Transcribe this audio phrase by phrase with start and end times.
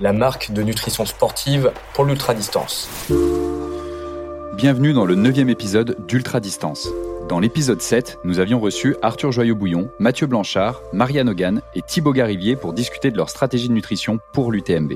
[0.00, 2.88] la marque de nutrition sportive pour l'ultra-distance.
[4.54, 6.88] Bienvenue dans le neuvième épisode d'Ultra Distance.
[7.28, 12.56] Dans l'épisode 7, nous avions reçu Arthur Joyeux-Bouillon, Mathieu Blanchard, Marianne Hogan et Thibaut Garivier
[12.56, 14.92] pour discuter de leur stratégie de nutrition pour l'UTMB.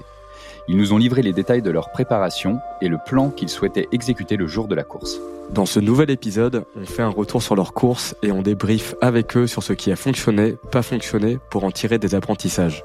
[0.69, 4.37] Ils nous ont livré les détails de leur préparation et le plan qu'ils souhaitaient exécuter
[4.37, 5.19] le jour de la course.
[5.51, 9.37] Dans ce nouvel épisode, on fait un retour sur leur course et on débriefe avec
[9.37, 12.85] eux sur ce qui a fonctionné, pas fonctionné, pour en tirer des apprentissages.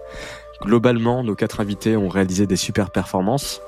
[0.61, 3.61] Globalement, nos quatre invités ont réalisé des super performances.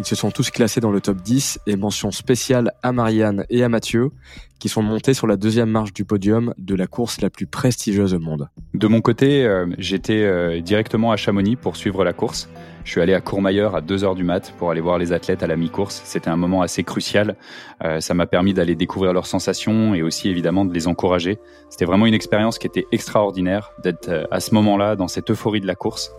[0.00, 3.62] Ils se sont tous classés dans le top 10 et mention spéciale à Marianne et
[3.62, 4.10] à Mathieu,
[4.58, 8.12] qui sont montés sur la deuxième marche du podium de la course la plus prestigieuse
[8.12, 8.48] au monde.
[8.72, 12.48] De mon côté, euh, j'étais euh, directement à Chamonix pour suivre la course.
[12.82, 15.46] Je suis allé à Courmayeur à 2h du mat pour aller voir les athlètes à
[15.46, 16.02] la mi-course.
[16.04, 17.36] C'était un moment assez crucial.
[17.84, 21.38] Euh, ça m'a permis d'aller découvrir leurs sensations et aussi évidemment de les encourager.
[21.70, 25.66] C'était vraiment une expérience qui était extraordinaire d'être à ce moment-là dans cette euphorie de
[25.66, 26.10] la course.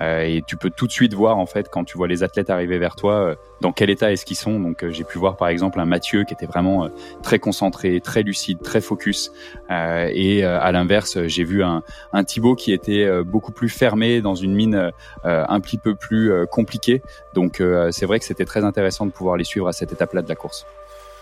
[0.00, 2.50] Euh, et tu peux tout de suite voir en fait quand tu vois les athlètes
[2.50, 4.60] arriver vers toi euh, dans quel état est-ce qu'ils sont.
[4.60, 6.88] Donc euh, j'ai pu voir par exemple un Mathieu qui était vraiment
[7.22, 9.32] très concentré, très lucide, très focus.
[9.70, 11.82] et à l'inverse, j'ai vu un,
[12.12, 14.92] un Thibaut qui était beaucoup plus fermé dans une mine
[15.24, 17.02] un petit peu plus compliquée.
[17.34, 20.28] Donc c'est vrai que c'était très intéressant de pouvoir les suivre à cette étape-là de
[20.28, 20.66] la course.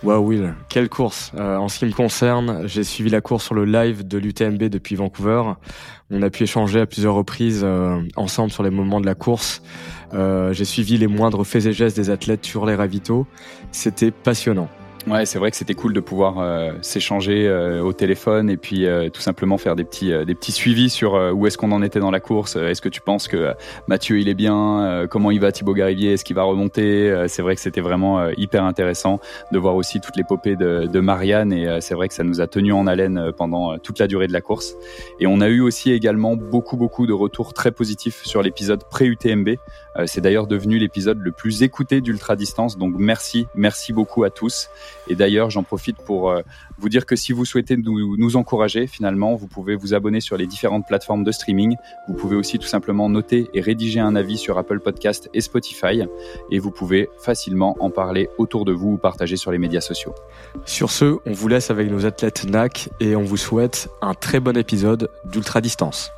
[0.03, 3.55] Wow Will, quelle course euh, En ce qui me concerne, j'ai suivi la course sur
[3.55, 5.43] le live de l'UTMB depuis Vancouver.
[6.11, 9.63] On a pu échanger à plusieurs reprises euh, ensemble sur les moments de la course.
[10.13, 13.27] Euh, j'ai suivi les moindres faits et gestes des athlètes sur les ravitaux.
[13.73, 14.69] C'était passionnant.
[15.07, 18.87] Ouais, c'est vrai que c'était cool de pouvoir euh, s'échanger euh, au téléphone et puis
[18.87, 22.00] euh, tout simplement faire des petits des petits suivis sur où est-ce qu'on en était
[22.00, 22.56] dans la course.
[22.56, 23.55] Est-ce que tu penses que
[23.87, 27.27] Mathieu il est bien Comment il va Thibaut Garivier Est-ce qu'il va remonter?
[27.28, 29.21] C'est vrai que c'était vraiment hyper intéressant
[29.53, 32.47] de voir aussi toute l'épopée de, de Marianne et c'est vrai que ça nous a
[32.47, 34.75] tenu en haleine pendant toute la durée de la course.
[35.21, 39.50] Et on a eu aussi également beaucoup beaucoup de retours très positifs sur l'épisode pré-UTMB.
[40.05, 42.77] C'est d'ailleurs devenu l'épisode le plus écouté d'Ultra Distance.
[42.77, 44.69] Donc merci, merci beaucoup à tous.
[45.09, 46.43] Et d'ailleurs, j'en profite pour euh,
[46.79, 50.37] vous dire que si vous souhaitez nous, nous, encourager, finalement, vous pouvez vous abonner sur
[50.37, 51.77] les différentes plateformes de streaming.
[52.09, 56.03] Vous pouvez aussi tout simplement noter et rédiger un avis sur Apple Podcast et Spotify.
[56.51, 60.15] Et vous pouvez facilement en parler autour de vous ou partager sur les médias sociaux.
[60.65, 64.41] Sur ce, on vous laisse avec nos athlètes NAC et on vous souhaite un très
[64.41, 66.11] bon épisode d'Ultra Distance.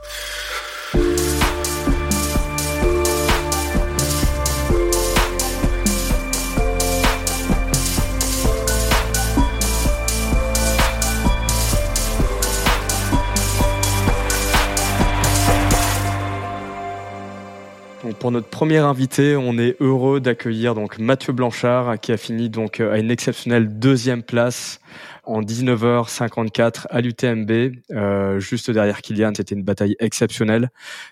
[18.18, 22.80] Pour notre premier invité, on est heureux d'accueillir donc Mathieu Blanchard qui a fini donc
[22.80, 24.80] euh, à une exceptionnelle deuxième place
[25.24, 27.50] en 19h54 à l'UTMB,
[27.90, 29.32] euh, juste derrière Kylian.
[29.36, 30.70] C'était une bataille exceptionnelle.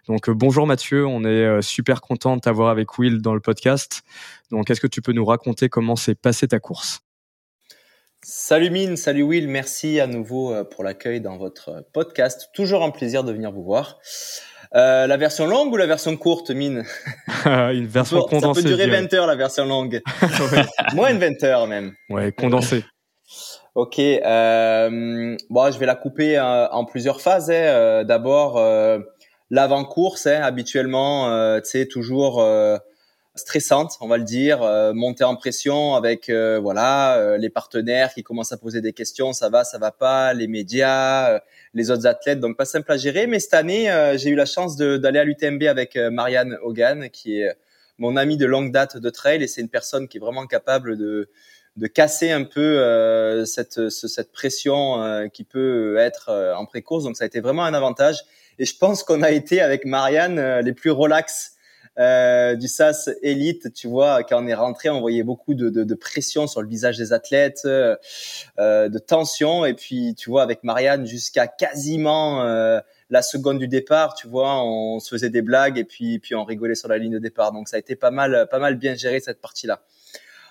[0.09, 4.03] Donc euh, bonjour Mathieu, on est super content de t'avoir avec Will dans le podcast.
[4.51, 7.03] Donc est-ce que tu peux nous raconter comment s'est passée ta course?
[8.23, 12.51] Salut Mine, salut Will, merci à nouveau pour l'accueil dans votre podcast.
[12.55, 14.01] Toujours un plaisir de venir vous voir.
[14.77, 16.85] Euh, la version longue ou la version courte, mine?
[17.47, 18.61] Une version condensée.
[18.61, 20.03] Ça peut durer 20 heures la version longue.
[20.95, 21.95] Moins de 20 heures même.
[22.11, 22.85] Ouais, condensée.
[23.75, 23.99] ok.
[23.99, 27.51] Euh, bon, je vais la couper euh, en plusieurs phases.
[27.51, 27.55] Hein.
[27.55, 28.99] Euh, d'abord, euh,
[29.51, 32.45] l'avant-course, hein, habituellement, euh, tu sais, toujours
[33.37, 34.61] stressante, on va le dire,
[34.95, 39.65] montée en pression avec voilà les partenaires qui commencent à poser des questions, ça va,
[39.65, 41.41] ça va pas, les médias,
[41.77, 42.41] les autres athlètes.
[42.41, 43.29] Donc pas simple à gérer.
[43.29, 47.11] Mais cette année, euh, j'ai eu la chance d'aller à l'UTMB avec euh, Marianne Hogan,
[47.11, 47.55] qui est
[47.99, 50.97] mon amie de longue date de trail, et c'est une personne qui est vraiment capable
[50.97, 51.29] de
[51.77, 57.05] de casser un peu euh, cette, cette pression qui peut être en pré-course.
[57.05, 58.25] Donc ça a été vraiment un avantage.
[58.59, 61.56] Et je pense qu'on a été avec Marianne les plus relax
[61.99, 65.85] euh, du SAS élite, tu vois, quand on est rentré, on voyait beaucoup de, de,
[65.85, 67.97] de pression sur le visage des athlètes, euh,
[68.57, 69.65] de tension.
[69.65, 74.63] Et puis, tu vois, avec Marianne, jusqu'à quasiment euh, la seconde du départ, tu vois,
[74.63, 77.53] on se faisait des blagues et puis, puis on rigolait sur la ligne de départ.
[77.53, 79.83] Donc, ça a été pas mal, pas mal bien géré cette partie-là.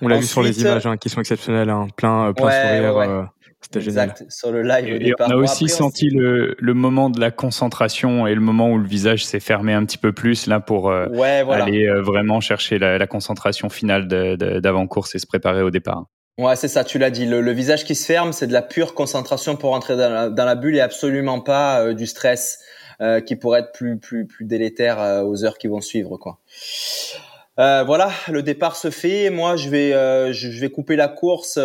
[0.02, 3.30] On l'a vu sur les images hein, qui sont exceptionnelles, hein, plein, plein sourire.
[3.66, 4.14] C'était génial.
[4.30, 5.02] Sur le live.
[5.02, 8.78] Et, on a aussi senti le, le, moment de la concentration et le moment où
[8.78, 11.08] le visage s'est fermé un petit peu plus là pour euh,
[11.50, 16.06] aller euh, vraiment chercher la, la concentration finale d'avant-course et se préparer au départ.
[16.38, 17.26] Ouais, c'est ça, tu l'as dit.
[17.26, 20.30] Le, le, visage qui se ferme, c'est de la pure concentration pour entrer dans la,
[20.30, 22.60] dans la bulle et absolument pas euh, du stress
[23.26, 26.16] qui pourrait être plus, plus, plus délétère aux heures qui vont suivre.
[26.16, 26.40] quoi.
[27.58, 29.30] Voilà, le départ se fait.
[29.30, 29.92] Moi, je vais,
[30.34, 31.60] je vais couper la course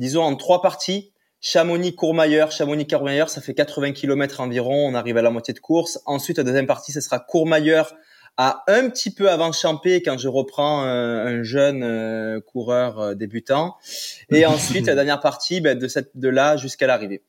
[0.00, 1.12] disons en trois parties.
[1.40, 6.00] Chamonix-Courmayeur, Chamonix-Courmayeur, ça fait 80 km environ, on arrive à la moitié de course.
[6.04, 7.94] Ensuite, la deuxième partie, ce sera Courmayeur
[8.36, 13.14] à un petit peu avant Champé quand je reprends euh, un, jeune euh, coureur euh,
[13.14, 13.76] débutant.
[14.30, 17.22] Et ensuite, la dernière partie, ben, de, cette, de là jusqu'à l'arrivée.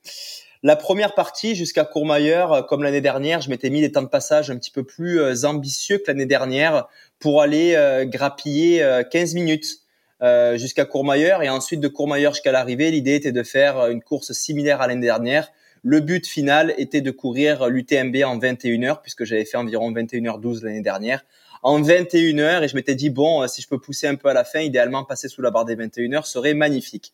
[0.64, 4.52] La première partie jusqu'à Courmayeur, comme l'année dernière, je m'étais mis des temps de passage
[4.52, 6.88] un petit peu plus ambitieux que l'année dernière
[7.20, 9.82] pour aller grappiller 15 minutes
[10.22, 14.34] euh, jusqu'à Courmayeur et ensuite de Courmayeur jusqu'à l'arrivée, l'idée était de faire une course
[14.34, 15.52] similaire à l'année dernière.
[15.84, 20.64] Le but final était de courir l'UTMB en 21 heures puisque j'avais fait environ 21h12
[20.64, 21.26] l'année dernière.
[21.64, 24.34] En 21 heures et je m'étais dit bon, si je peux pousser un peu à
[24.34, 27.14] la fin, idéalement passer sous la barre des 21 heures serait magnifique.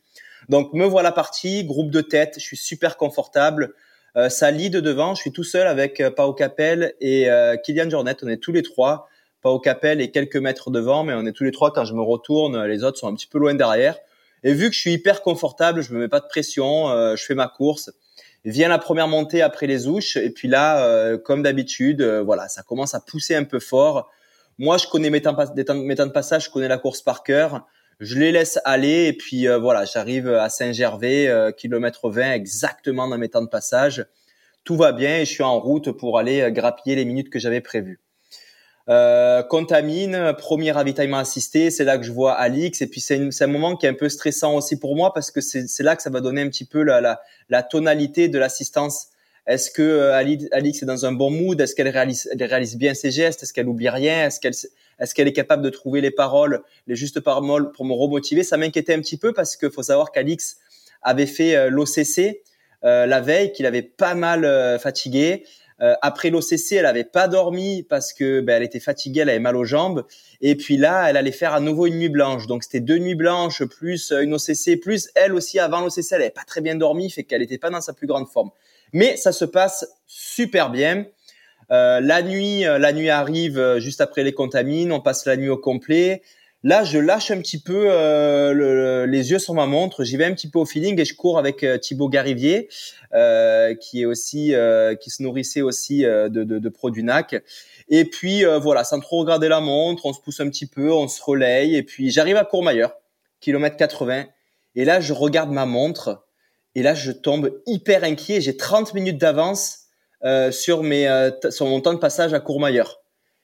[0.50, 3.74] Donc me voilà parti, groupe de tête, je suis super confortable.
[4.16, 7.90] Euh, ça lead devant, je suis tout seul avec euh, Pau Capel et euh, Kylian
[7.90, 9.10] Jornet, on est tous les trois
[9.52, 11.72] au Capel et quelques mètres devant, mais on est tous les trois.
[11.72, 13.98] Quand je me retourne, les autres sont un petit peu loin derrière.
[14.44, 17.26] Et vu que je suis hyper confortable, je me mets pas de pression, euh, je
[17.26, 17.92] fais ma course.
[18.46, 22.48] Vient la première montée après les ouches, et puis là, euh, comme d'habitude, euh, voilà,
[22.48, 24.10] ça commence à pousser un peu fort.
[24.58, 25.36] Moi, je connais mes temps,
[25.76, 27.68] mes temps de passage, je connais la course par cœur.
[28.00, 33.30] Je les laisse aller, et puis voilà, j'arrive à Saint-Gervais, kilomètre 20, exactement dans mes
[33.30, 34.06] temps de passage.
[34.64, 37.62] Tout va bien, et je suis en route pour aller grappiller les minutes que j'avais
[37.62, 38.00] prévues.
[38.90, 42.82] Euh, contamine, premier ravitaillement assisté, c'est là que je vois Alix.
[42.82, 45.42] Et puis c'est un moment qui est un peu stressant aussi pour moi parce que
[45.42, 49.08] c'est là que ça va donner un petit peu la, la, la tonalité de l'assistance.
[49.46, 51.60] Est-ce que euh, Alix est dans un bon mood?
[51.60, 53.44] Est-ce qu'elle réalise, elle réalise bien ses gestes?
[53.44, 54.28] Est-ce qu'elle oublie rien?
[54.28, 54.56] Est-ce qu'elle
[55.00, 58.44] est-ce qu'elle est capable de trouver les paroles, les justes paroles pour me remotiver?
[58.44, 60.58] Ça m'inquiétait un petit peu parce qu'il faut savoir qu'Alix
[61.02, 62.42] avait fait euh, l'OCC
[62.84, 65.44] euh, la veille, qu'il avait pas mal fatigué.
[65.80, 69.40] Euh, après l'OCC, elle avait pas dormi parce que ben, elle était fatiguée, elle avait
[69.40, 70.06] mal aux jambes.
[70.42, 72.48] Et puis là, elle allait faire à nouveau une nuit blanche.
[72.48, 76.30] Donc c'était deux nuits blanches plus une OCC plus elle aussi avant l'OCC, elle avait
[76.32, 78.50] pas très bien dormi, fait qu'elle était pas dans sa plus grande forme.
[78.94, 81.06] Mais ça se passe super bien.
[81.72, 85.50] Euh, la nuit, euh, la nuit arrive juste après les contamines, on passe la nuit
[85.50, 86.22] au complet.
[86.64, 90.34] Là, je lâche un petit peu euh, les yeux sur ma montre, j'y vais un
[90.34, 92.68] petit peu au feeling et je cours avec euh, Thibaut Garivier,
[93.14, 94.54] euh, qui est aussi,
[95.00, 97.42] qui se nourrissait aussi de, de, de produits NAC.
[97.90, 101.08] Et puis voilà, sans trop regarder la montre, on se pousse un petit peu, on
[101.08, 102.94] se relaye et puis j'arrive à Courmayeur,
[103.40, 104.26] kilomètre 80.
[104.76, 106.26] Et là, je regarde ma montre
[106.76, 108.42] et là, je tombe hyper inquiet.
[108.42, 109.87] J'ai 30 minutes d'avance
[110.52, 113.02] sur mes, sur mon temps de passage à Courmayeur.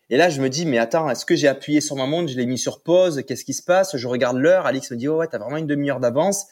[0.09, 2.38] Et là, je me dis, mais attends, est-ce que j'ai appuyé sur ma montre, je
[2.38, 3.95] l'ai mis sur pause, qu'est-ce qui se passe?
[3.95, 6.47] Je regarde l'heure, Alix me dit, oh ouais, t'as vraiment une demi-heure d'avance.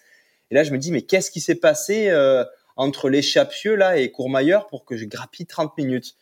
[0.49, 2.43] Et là, je me dis, mais qu'est-ce qui s'est passé euh,
[2.75, 6.15] entre l'échappieux là et Courmayeur pour que je grappille 30 minutes?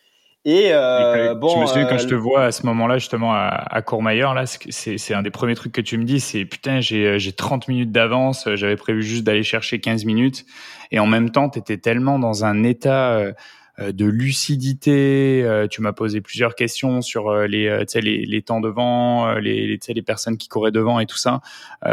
[0.45, 3.33] Et, euh, bon, je me souviens quand je te euh, vois à ce moment-là, justement
[3.33, 6.79] à, à Courmayeur, là, c'est un des premiers trucs que tu me dis, c'est putain,
[6.79, 10.45] j'ai 30 minutes d'avance, j'avais prévu juste d'aller chercher 15 minutes,
[10.91, 13.33] et en même temps, tu étais tellement dans un état euh,
[13.79, 15.41] de lucidité.
[15.43, 19.79] Euh, tu m'as posé plusieurs questions sur euh, les, les, les temps devant, les, les,
[19.93, 21.41] les personnes qui couraient devant et tout ça.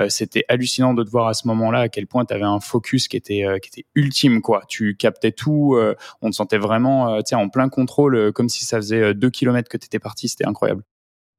[0.08, 3.08] C'était hallucinant de te voir à ce moment-là à quel point tu avais un focus
[3.08, 4.40] qui était, qui était ultime.
[4.40, 4.62] quoi.
[4.68, 5.78] Tu captais tout,
[6.22, 9.86] on te sentait vraiment en plein contrôle, comme si ça faisait deux kilomètres que tu
[9.86, 10.28] étais parti.
[10.28, 10.82] C'était incroyable.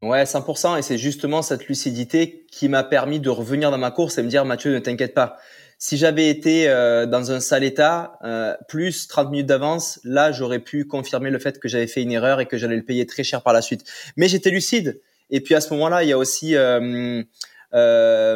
[0.01, 0.77] Ouais, 100%.
[0.77, 4.29] Et c'est justement cette lucidité qui m'a permis de revenir dans ma course et me
[4.29, 5.37] dire, Mathieu, ne t'inquiète pas.
[5.79, 10.59] Si j'avais été euh, dans un sale état, euh, plus 30 minutes d'avance, là, j'aurais
[10.59, 13.23] pu confirmer le fait que j'avais fait une erreur et que j'allais le payer très
[13.23, 13.83] cher par la suite.
[14.15, 14.99] Mais j'étais lucide.
[15.29, 17.23] Et puis à ce moment-là, il y a aussi euh,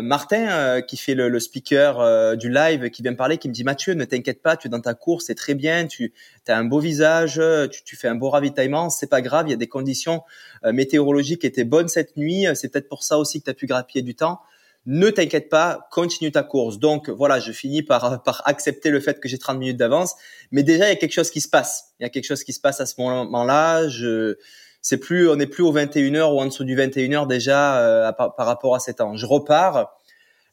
[0.01, 3.93] Martin qui fait le, speaker du live, qui vient me parler, qui me dit Mathieu,
[3.95, 6.13] ne t'inquiète pas, tu es dans ta course, c'est très bien, tu
[6.47, 9.53] as un beau visage, tu, tu fais un beau ravitaillement, c'est pas grave, il y
[9.53, 10.21] a des conditions
[10.65, 13.67] météorologiques qui étaient bonnes cette nuit, c'est peut-être pour ça aussi que tu as pu
[13.67, 14.41] grappiller du temps
[14.85, 16.79] ne t'inquiète pas, continue ta course.
[16.79, 20.15] Donc voilà, je finis par, par accepter le fait que j'ai 30 minutes d'avance,
[20.51, 21.93] mais déjà il y a quelque chose qui se passe.
[21.99, 23.87] Il y a quelque chose qui se passe à ce moment-là.
[23.87, 24.37] Je
[24.81, 28.33] c'est plus on n'est plus au 21h ou en dessous du 21h déjà euh, par,
[28.37, 29.15] rapport à ces temps.
[29.15, 29.95] Je repars.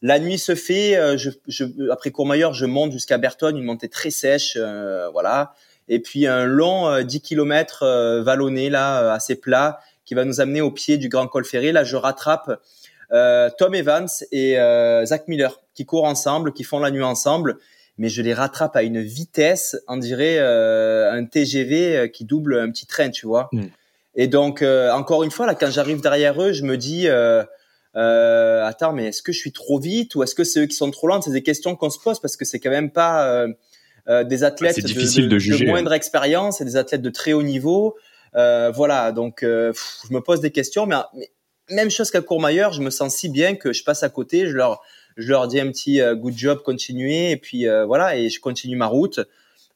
[0.01, 3.89] La nuit se fait, euh, je, je, après Courmayeur, je monte jusqu'à Berton, une montée
[3.89, 5.55] très sèche, euh, voilà.
[5.89, 10.71] Et puis un long 10 km vallonné là, assez plat, qui va nous amener au
[10.71, 11.73] pied du Grand Col Ferré.
[11.73, 12.61] Là, je rattrape
[13.11, 14.57] Tom Evans et
[15.05, 17.59] Zach Miller qui courent ensemble, qui font la nuit ensemble
[17.99, 22.59] mais je les rattrape à une vitesse, on dirait euh, un TGV euh, qui double
[22.59, 23.49] un petit train, tu vois.
[23.53, 23.67] Mm.
[24.15, 27.43] Et donc, euh, encore une fois, là, quand j'arrive derrière eux, je me dis, euh,
[27.97, 30.77] euh, attends, mais est-ce que je suis trop vite ou est-ce que c'est eux qui
[30.77, 31.21] sont trop lents?
[31.21, 33.47] C'est des questions qu'on se pose parce que c'est quand même pas
[34.25, 37.97] des athlètes de, de, de, moindre expérience, c'est des athlètes de très haut niveau.
[38.33, 39.73] voilà, donc je
[40.11, 41.31] me pose des questions, mais, mais
[41.71, 44.53] même chose qu'à Courmayeur, je me sens si bien que je passe à côté, je
[44.53, 44.83] leur
[45.17, 48.41] je leur dis un petit euh, good job, continuez, et puis euh, voilà, et je
[48.41, 49.21] continue ma route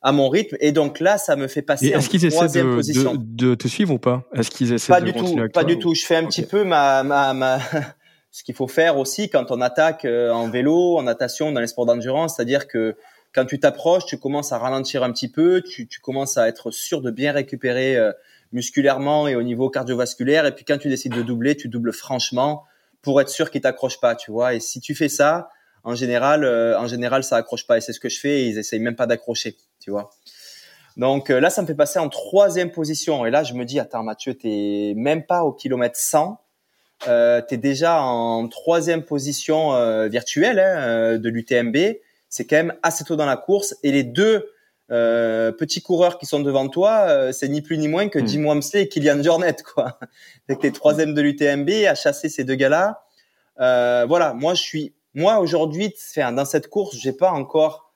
[0.00, 0.56] à mon rythme.
[0.60, 3.98] Et donc là, ça me fait passer est-ce qu'ils essaient de, De, te suivre ou
[3.98, 4.24] pas?
[4.34, 5.94] Est-ce qu'ils essaient pas de du tout, pas du tout.
[5.94, 7.58] Je fais un petit peu ma, ma, ma
[8.30, 11.66] ce qu'il faut faire aussi quand on attaque euh, en vélo, en natation, dans les
[11.66, 12.96] sports d'endurance, c'est-à-dire que
[13.34, 17.00] quand tu t'approches, tu commences à ralentir un petit peu, tu, commences à être sûr
[17.00, 17.98] de bien récupérer
[18.52, 20.46] musculairement et au niveau cardiovasculaire.
[20.46, 22.64] Et puis quand tu décides de doubler, tu doubles franchement
[23.00, 24.54] pour être sûr qu'ils t'accrochent pas, tu vois.
[24.54, 25.48] Et si tu fais ça,
[25.84, 27.78] en général, euh, en général, ça accroche pas.
[27.78, 28.46] Et c'est ce que je fais.
[28.46, 30.10] Ils essayent même pas d'accrocher, tu vois.
[30.96, 33.26] Donc euh, là, ça me fait passer en troisième position.
[33.26, 36.38] Et là, je me dis, attends, Mathieu, t'es même pas au kilomètre 100.
[37.08, 41.76] Euh, t'es déjà en troisième position euh, virtuelle hein, de l'UTMB.
[42.32, 43.76] C'est quand même assez tôt dans la course.
[43.82, 44.50] Et les deux
[44.90, 48.26] euh, petits coureurs qui sont devant toi, euh, c'est ni plus ni moins que hmm.
[48.26, 49.98] Jim Wamsley et Kylian Jornet, quoi.
[50.48, 53.04] Avec les troisièmes de l'UTMB à chasser ces deux gars-là.
[53.60, 57.92] Euh, voilà, moi je suis, moi aujourd'hui, dans cette course, j'ai pas encore,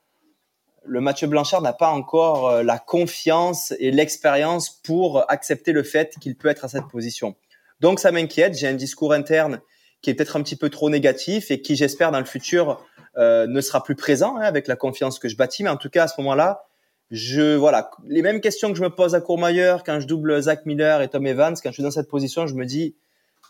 [0.84, 6.14] le Mathieu Blanchard n'a pas encore euh, la confiance et l'expérience pour accepter le fait
[6.20, 7.36] qu'il peut être à cette position.
[7.80, 8.54] Donc ça m'inquiète.
[8.54, 9.62] J'ai un discours interne
[10.02, 12.84] qui est peut-être un petit peu trop négatif et qui, j'espère, dans le futur,
[13.18, 15.62] euh, ne sera plus présent hein, avec la confiance que je bâtis.
[15.62, 16.66] Mais en tout cas, à ce moment-là,
[17.10, 20.66] je voilà les mêmes questions que je me pose à Courmayeur quand je double Zach
[20.66, 22.96] Miller et Tom Evans quand je suis dans cette position je me dis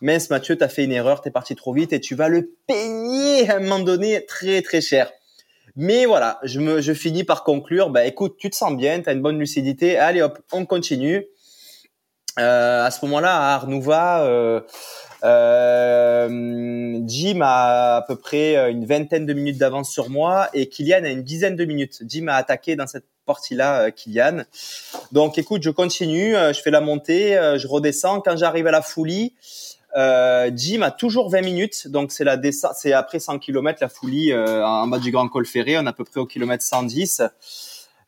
[0.02, 3.48] mince Mathieu t'as fait une erreur t'es parti trop vite et tu vas le payer
[3.48, 5.10] à un moment donné très très cher.
[5.74, 9.14] Mais voilà je me je finis par conclure bah écoute tu te sens bien t'as
[9.14, 9.96] une bonne lucidité.
[9.96, 11.26] Allez hop on continue.
[12.38, 14.60] Euh, à ce moment-là à Arnouva euh,
[15.26, 21.04] euh, Jim a à peu près une vingtaine de minutes d'avance sur moi et Kylian
[21.04, 22.02] a une dizaine de minutes.
[22.06, 24.44] Jim a attaqué dans cette partie-là, euh, Kylian.
[25.12, 28.20] Donc, écoute, je continue, euh, je fais la montée, euh, je redescends.
[28.20, 29.34] Quand j'arrive à la Foulie,
[29.96, 32.38] euh, Jim a toujours 20 minutes, donc c'est la
[32.74, 35.92] c'est après 100 km la Foulie en bas du Grand Col Ferré, on est à
[35.92, 37.22] peu près au kilomètre 110.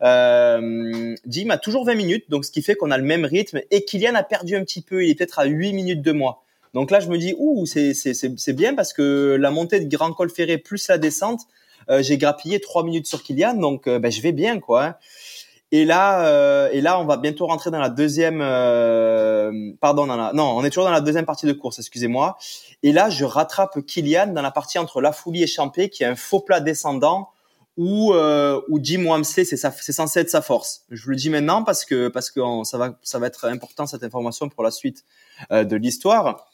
[0.03, 3.61] Euh, Jim a toujours 20 minutes, donc ce qui fait qu'on a le même rythme.
[3.71, 6.45] Et Kylian a perdu un petit peu, il est peut-être à 8 minutes de moi.
[6.75, 10.31] Donc là, je me dis, ouh, c'est bien parce que la montée de Grand Col
[10.33, 11.43] plus la descente,
[11.91, 14.99] euh, j'ai grappillé trois minutes sur Kylian, donc euh, ben, je vais bien quoi.
[15.71, 18.39] Et là, euh, et là, on va bientôt rentrer dans la deuxième.
[19.81, 21.79] pardon, non, on est toujours dans la deuxième partie de course.
[21.79, 22.39] Excusez-moi.
[22.83, 26.07] Et là, je rattrape Kylian dans la partie entre La Foulie et Champé, qui est
[26.07, 27.31] un faux plat descendant
[27.77, 30.85] où où Jim Wamsley, c'est c'est censé être sa force.
[30.91, 33.87] Je vous le dis maintenant parce que parce que ça va ça va être important
[33.87, 35.05] cette information pour la suite
[35.51, 36.47] de l'histoire.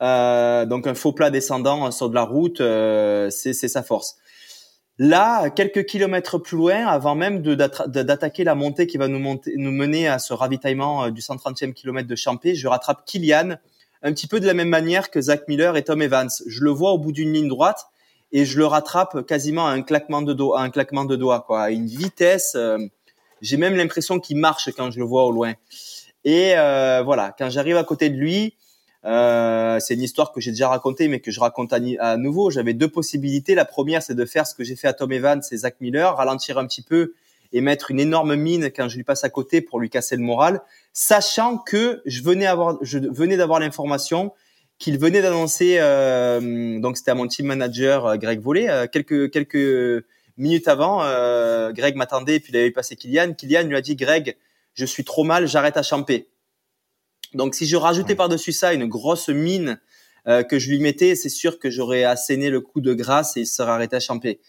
[0.00, 4.16] Donc un faux plat descendant sur de la route, c'est c'est sa force.
[5.00, 9.70] Là, quelques kilomètres plus loin, avant même d'attaquer la montée qui va nous, monter, nous
[9.70, 13.58] mener à ce ravitaillement euh, du 130e kilomètre de Champé, je rattrape Kilian
[14.02, 16.30] un petit peu de la même manière que Zach Miller et Tom Evans.
[16.46, 17.86] Je le vois au bout d'une ligne droite
[18.32, 21.62] et je le rattrape quasiment à un claquement de doigts, un claquement de doigts, quoi,
[21.62, 22.54] à une vitesse.
[22.56, 22.78] Euh,
[23.40, 25.54] j'ai même l'impression qu'il marche quand je le vois au loin.
[26.24, 28.56] Et euh, voilà, quand j'arrive à côté de lui,
[29.08, 32.50] euh, c'est une histoire que j'ai déjà racontée, mais que je raconte à, nouveau.
[32.50, 33.54] J'avais deux possibilités.
[33.54, 36.16] La première, c'est de faire ce que j'ai fait à Tom Evans et Zach Miller,
[36.16, 37.14] ralentir un petit peu
[37.52, 40.22] et mettre une énorme mine quand je lui passe à côté pour lui casser le
[40.22, 40.60] moral,
[40.92, 42.46] sachant que je venais
[42.82, 44.32] je venais d'avoir l'information
[44.78, 45.76] qu'il venait d'annoncer.
[45.78, 50.04] Euh, donc c'était à mon team manager euh, Greg Vollet euh, quelques quelques
[50.36, 51.02] minutes avant.
[51.02, 53.34] Euh, Greg m'attendait, puis il avait passé Kylian.
[53.34, 54.36] Kylian lui a dit Greg,
[54.74, 56.28] je suis trop mal, j'arrête à champer.
[57.34, 59.80] Donc si je rajoutais par-dessus ça une grosse mine
[60.26, 63.40] euh, que je lui mettais, c'est sûr que j'aurais asséné le coup de grâce et
[63.40, 64.40] il serait arrêté à champer.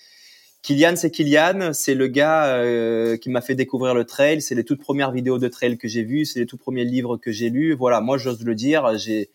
[0.62, 4.66] Kylian, c'est Kylian, c'est le gars euh, qui m'a fait découvrir le trail, c'est les
[4.66, 7.50] toutes premières vidéos de trail que j'ai vues, c'est les tout premiers livres que j'ai
[7.50, 7.74] lus.
[7.74, 9.30] Voilà, moi j'ose le dire, j'ai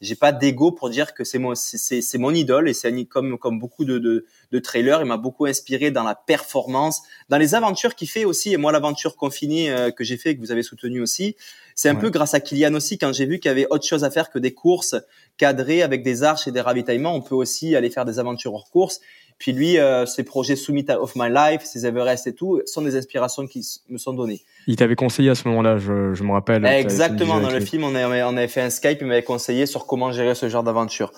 [0.00, 3.38] j'ai pas d'ego pour dire que c'est mon c'est c'est mon idole et c'est comme
[3.38, 7.54] comme beaucoup de, de de trailers, il m'a beaucoup inspiré dans la performance, dans les
[7.54, 10.62] aventures qu'il fait aussi et moi l'aventure confinée euh, que j'ai fait que vous avez
[10.62, 11.36] soutenu aussi,
[11.74, 14.04] c'est un peu grâce à Kylian aussi quand j'ai vu qu'il y avait autre chose
[14.04, 14.96] à faire que des courses
[15.36, 18.70] cadrées avec des arches et des ravitaillements, on peut aussi aller faire des aventures hors
[18.70, 19.00] course.
[19.38, 22.96] Puis lui, euh, ses projets Summit of My Life, ses Everest et tout, sont des
[22.96, 24.42] inspirations qui me sont données.
[24.68, 26.66] Il t'avait conseillé à ce moment-là, je, je me rappelle.
[26.66, 29.86] Exactement, dans le film, on avait, on avait fait un Skype, il m'avait conseillé sur
[29.86, 31.10] comment gérer ce genre d'aventure.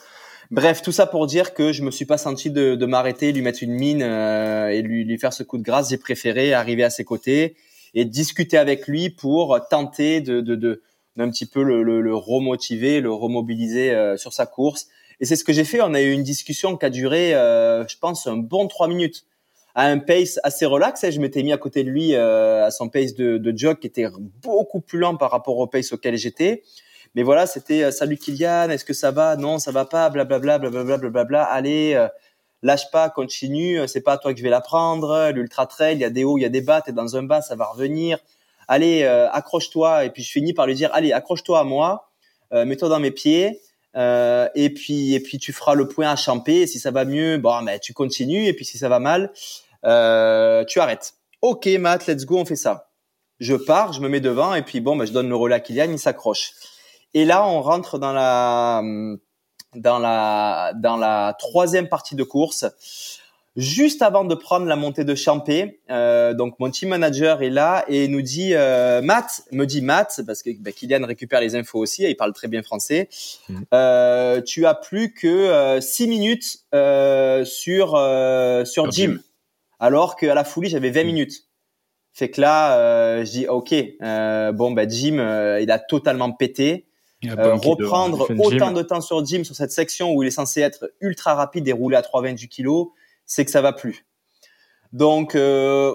[0.52, 3.42] Bref, tout ça pour dire que je me suis pas senti de, de m'arrêter, lui
[3.42, 5.90] mettre une mine euh, et lui, lui faire ce coup de grâce.
[5.90, 7.56] J'ai préféré arriver à ses côtés
[7.92, 10.82] et discuter avec lui pour tenter de, de, de
[11.16, 14.86] d'un petit peu le, le, le, remotiver, le remobiliser euh, sur sa course.
[15.18, 15.80] Et c'est ce que j'ai fait.
[15.80, 19.24] On a eu une discussion qui a duré, euh, je pense, un bon trois minutes
[19.74, 21.04] à un pace assez relax.
[21.04, 23.78] Et je m'étais mis à côté de lui euh, à son pace de, de jog
[23.78, 24.06] qui était
[24.42, 26.62] beaucoup plus lent par rapport au pace auquel j'étais.
[27.14, 29.36] Mais voilà, c'était euh, salut Kylian, est-ce que ça va?
[29.36, 31.42] Non, ça va pas, blablabla, blablabla, blablabla.
[31.42, 32.08] Allez, euh,
[32.62, 33.80] lâche pas, continue.
[33.88, 35.30] C'est pas à toi que je vais la prendre.
[35.30, 36.82] L'ultra trail, il y a des hauts, il y a des bas.
[36.82, 38.18] T'es dans un bas, ça va revenir.
[38.68, 40.04] Allez, euh, accroche-toi.
[40.04, 42.10] Et puis je finis par lui dire, allez, accroche-toi à moi,
[42.52, 43.60] mets-toi dans mes pieds.
[43.94, 46.62] Et puis et puis tu feras le point à champer.
[46.62, 48.46] Et si ça va mieux, bon, mais tu continues.
[48.46, 49.32] Et puis si ça va mal,
[49.82, 51.14] tu arrêtes.
[51.42, 52.90] Ok, Matt, let's go, on fait ça.
[53.38, 55.60] Je pars, je me mets devant et puis bon, bah, je donne le relais à
[55.60, 56.52] Kylian, il s'accroche.
[57.14, 58.82] Et là, on rentre dans la
[59.74, 62.66] dans la dans la troisième partie de course.
[63.60, 67.84] Juste avant de prendre la montée de Champé, euh, donc mon team manager est là
[67.88, 71.78] et nous dit euh, Matt, me dit Matt parce que ben, Kylian récupère les infos
[71.78, 73.10] aussi, il parle très bien français.
[73.50, 73.64] Mhm.
[73.74, 79.18] Euh, tu as plus que euh, six minutes euh, sur euh, sur Jim,
[79.78, 81.06] alors qu'à la folie j'avais 20 mhm.
[81.06, 81.34] minutes.
[82.14, 83.74] Fait que là, je dis ok,
[84.56, 85.16] bon ben Jim,
[85.60, 86.86] il a totalement pété.
[87.26, 90.90] Euh, reprendre autant de temps sur Jim sur cette section où il est censé être
[91.02, 92.94] ultra rapide et rouler à 3,20 du kilo,
[93.30, 94.04] c'est que ça va plus.
[94.92, 95.94] Donc euh,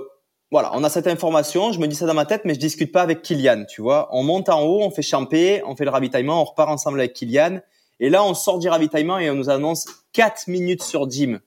[0.51, 2.93] voilà, on a cette information, je me dis ça dans ma tête, mais je discute
[2.93, 4.07] pas avec Kylian, tu vois.
[4.11, 7.11] On monte en haut, on fait champer, on fait le ravitaillement, on repart ensemble avec
[7.13, 7.59] Kylian.
[7.99, 11.39] Et là, on sort du ravitaillement et on nous annonce 4 minutes sur Jim.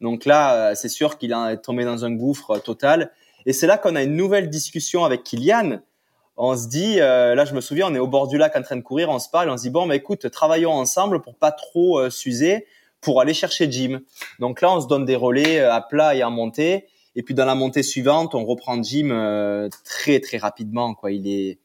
[0.00, 3.10] Donc là, euh, c'est sûr qu'il est tombé dans un gouffre total.
[3.46, 5.80] Et c'est là qu'on a une nouvelle discussion avec Kylian
[6.36, 8.62] on se dit, euh, là je me souviens, on est au bord du lac en
[8.62, 11.36] train de courir, on se parle, on se dit bon, bah écoute, travaillons ensemble pour
[11.36, 12.66] pas trop euh, s'user,
[13.06, 14.00] pour aller chercher Jim.
[14.40, 17.34] Donc là, on se donne des relais euh, à plat et en montée, et puis
[17.34, 19.08] dans la montée suivante, on reprend Jim
[19.84, 21.10] très très rapidement, quoi.
[21.10, 21.58] Il est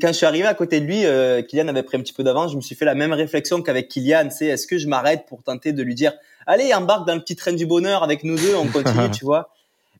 [0.00, 1.02] quand je suis arrivé à côté de lui,
[1.48, 2.52] Kylian avait pris un petit peu d'avance.
[2.52, 4.30] Je me suis fait la même réflexion qu'avec Kylian.
[4.30, 6.12] C'est est-ce que je m'arrête pour tenter de lui dire,
[6.46, 9.50] allez, embarque dans le petit train du bonheur avec nous deux, on continue, tu vois.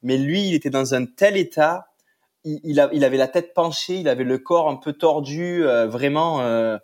[0.04, 1.88] Mais lui, il était dans un tel état
[2.44, 6.40] il, il, avait la tête penchée, il avait le corps un peu tordu, euh, vraiment.
[6.40, 6.78] Euh,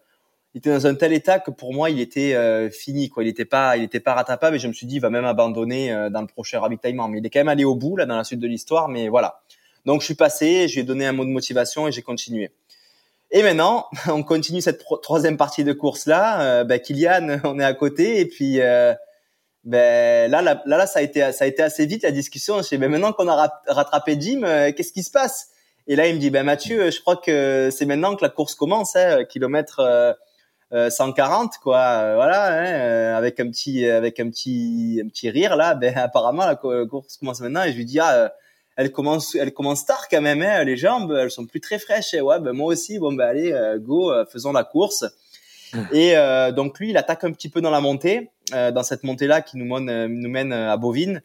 [0.55, 3.09] il était dans un tel état que pour moi, il était euh, fini.
[3.09, 3.23] Quoi.
[3.23, 4.57] Il n'était pas, il était pas rattrapable.
[4.57, 7.09] Et je me suis dit, il va même abandonner dans le prochain ravitaillement.
[7.09, 8.89] Mais il est quand même allé au bout là dans la suite de l'histoire.
[8.89, 9.41] Mais voilà.
[9.85, 12.51] Donc je suis passé, je lui ai donné un mot de motivation et j'ai continué.
[13.31, 16.65] Et maintenant, on continue cette troisième partie de course là.
[16.65, 18.61] ben, Kylian, on est à côté et puis
[19.69, 22.63] ben là, là, là, ça a été, ça a été assez vite la discussion.
[22.63, 25.49] Je dis, ben maintenant qu'on a rattrapé Jim, euh, qu'est-ce qui se passe?
[25.87, 28.55] Et là, il me dit, ben Mathieu, je crois que c'est maintenant que la course
[28.55, 29.81] commence, hein, kilomètre
[30.73, 31.79] euh, 140, euh, quoi.
[31.79, 35.75] Euh, voilà, hein, avec un petit, avec un petit, un petit rire là.
[35.81, 37.65] Ben apparemment, la course commence maintenant.
[37.65, 38.33] Et je lui dis, ah,
[38.77, 40.43] elle commence, elle commence tard quand même.
[40.43, 42.15] Hein, les jambes, elles sont plus très fraîches.
[42.15, 42.99] Et ouais, ben moi aussi.
[42.99, 45.05] Bon, ben allez, go, faisons la course.
[45.93, 49.05] Et euh, donc lui, il attaque un petit peu dans la montée, euh, dans cette
[49.05, 51.23] montée-là qui nous mène, euh, nous mène à Bovine.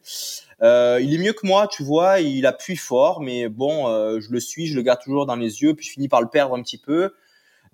[0.62, 4.30] Euh, il est mieux que moi, tu vois, il appuie fort, mais bon, euh, je
[4.30, 6.54] le suis, je le garde toujours dans les yeux, puis je finis par le perdre
[6.54, 7.14] un petit peu.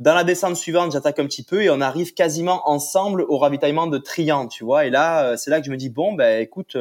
[0.01, 3.87] Dans la descente suivante, j'attaque un petit peu et on arrive quasiment ensemble au ravitaillement
[3.87, 4.87] de Trian, tu vois.
[4.87, 6.77] Et là, c'est là que je me dis bon, ben écoute,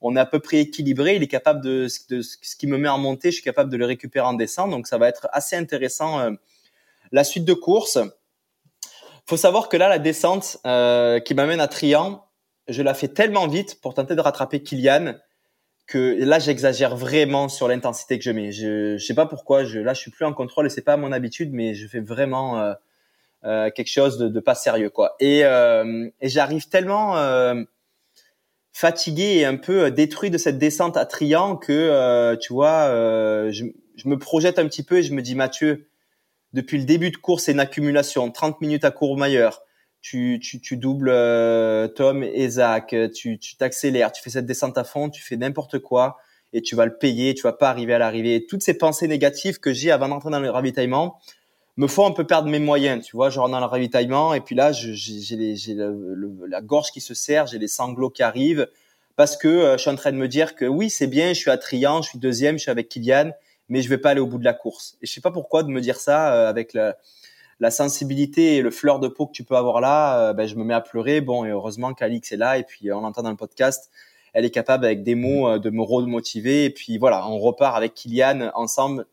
[0.00, 1.16] on est à peu près équilibré.
[1.16, 3.76] Il est capable de, de, ce qui me met en montée, je suis capable de
[3.76, 6.30] le récupérer en descente, donc ça va être assez intéressant
[7.12, 7.98] la suite de course
[9.28, 12.24] faut savoir que là, la descente euh, qui m'amène à Trian,
[12.68, 15.14] je la fais tellement vite pour tenter de rattraper Kylian
[15.86, 18.52] que là, j'exagère vraiment sur l'intensité que je mets.
[18.52, 19.64] Je, je sais pas pourquoi.
[19.64, 22.00] Je, là, je suis plus en contrôle et c'est pas mon habitude, mais je fais
[22.00, 22.74] vraiment euh,
[23.44, 25.14] euh, quelque chose de, de, pas sérieux, quoi.
[25.20, 27.62] Et, euh, et j'arrive tellement euh,
[28.72, 32.88] fatigué et un peu détruit de cette descente à Trian que, euh, tu vois,
[33.50, 35.88] je, je me projette un petit peu et je me dis, Mathieu,
[36.52, 38.30] depuis le début de course, c'est une accumulation.
[38.30, 39.62] 30 minutes à Courmayeur.
[40.08, 44.84] Tu, tu, tu doubles euh, Tom et Zach, tu t'accélères, tu, fais cette descente à
[44.84, 46.18] fond, tu fais n'importe quoi
[46.52, 48.46] et tu vas le payer, tu vas pas arriver à l'arrivée.
[48.46, 51.18] Toutes ces pensées négatives que j'ai avant d'entrer dans le ravitaillement
[51.76, 54.54] me font un peu perdre mes moyens, tu vois, genre dans le ravitaillement et puis
[54.54, 58.68] là j'ai la gorge qui se serre, j'ai les sanglots qui arrivent
[59.16, 61.40] parce que euh, je suis en train de me dire que oui c'est bien, je
[61.40, 63.32] suis à Trian, je suis deuxième, je suis avec Kylian,
[63.68, 64.98] mais je vais pas aller au bout de la course.
[65.02, 66.96] Et je sais pas pourquoi de me dire ça euh, avec la,
[67.60, 70.18] la, sensibilité et le fleur de peau que tu peux avoir là.
[70.18, 71.20] Euh, ben, je me mets à pleurer.
[71.20, 73.90] Bon, et heureusement qu'Alix est là et puis on entend dans le podcast.
[74.32, 76.64] Elle est capable avec des mots euh, de me remotiver.
[76.64, 79.06] Et puis voilà, on repart avec Kylian ensemble.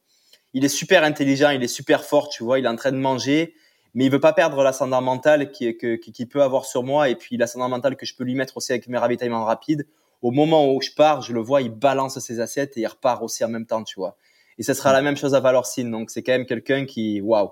[0.53, 2.59] Il est super intelligent, il est super fort, tu vois.
[2.59, 3.55] Il est en train de manger,
[3.93, 7.37] mais il veut pas perdre l'ascendant mental qui, qui, peut avoir sur moi et puis
[7.37, 9.87] l'ascendant mental que je peux lui mettre aussi avec mes ravitaillements rapides.
[10.21, 13.21] Au moment où je pars, je le vois, il balance ses assiettes et il repart
[13.23, 14.15] aussi en même temps, tu vois.
[14.57, 15.89] Et ce sera la même chose à Valorcine.
[15.91, 17.49] Donc c'est quand même quelqu'un qui, waouh,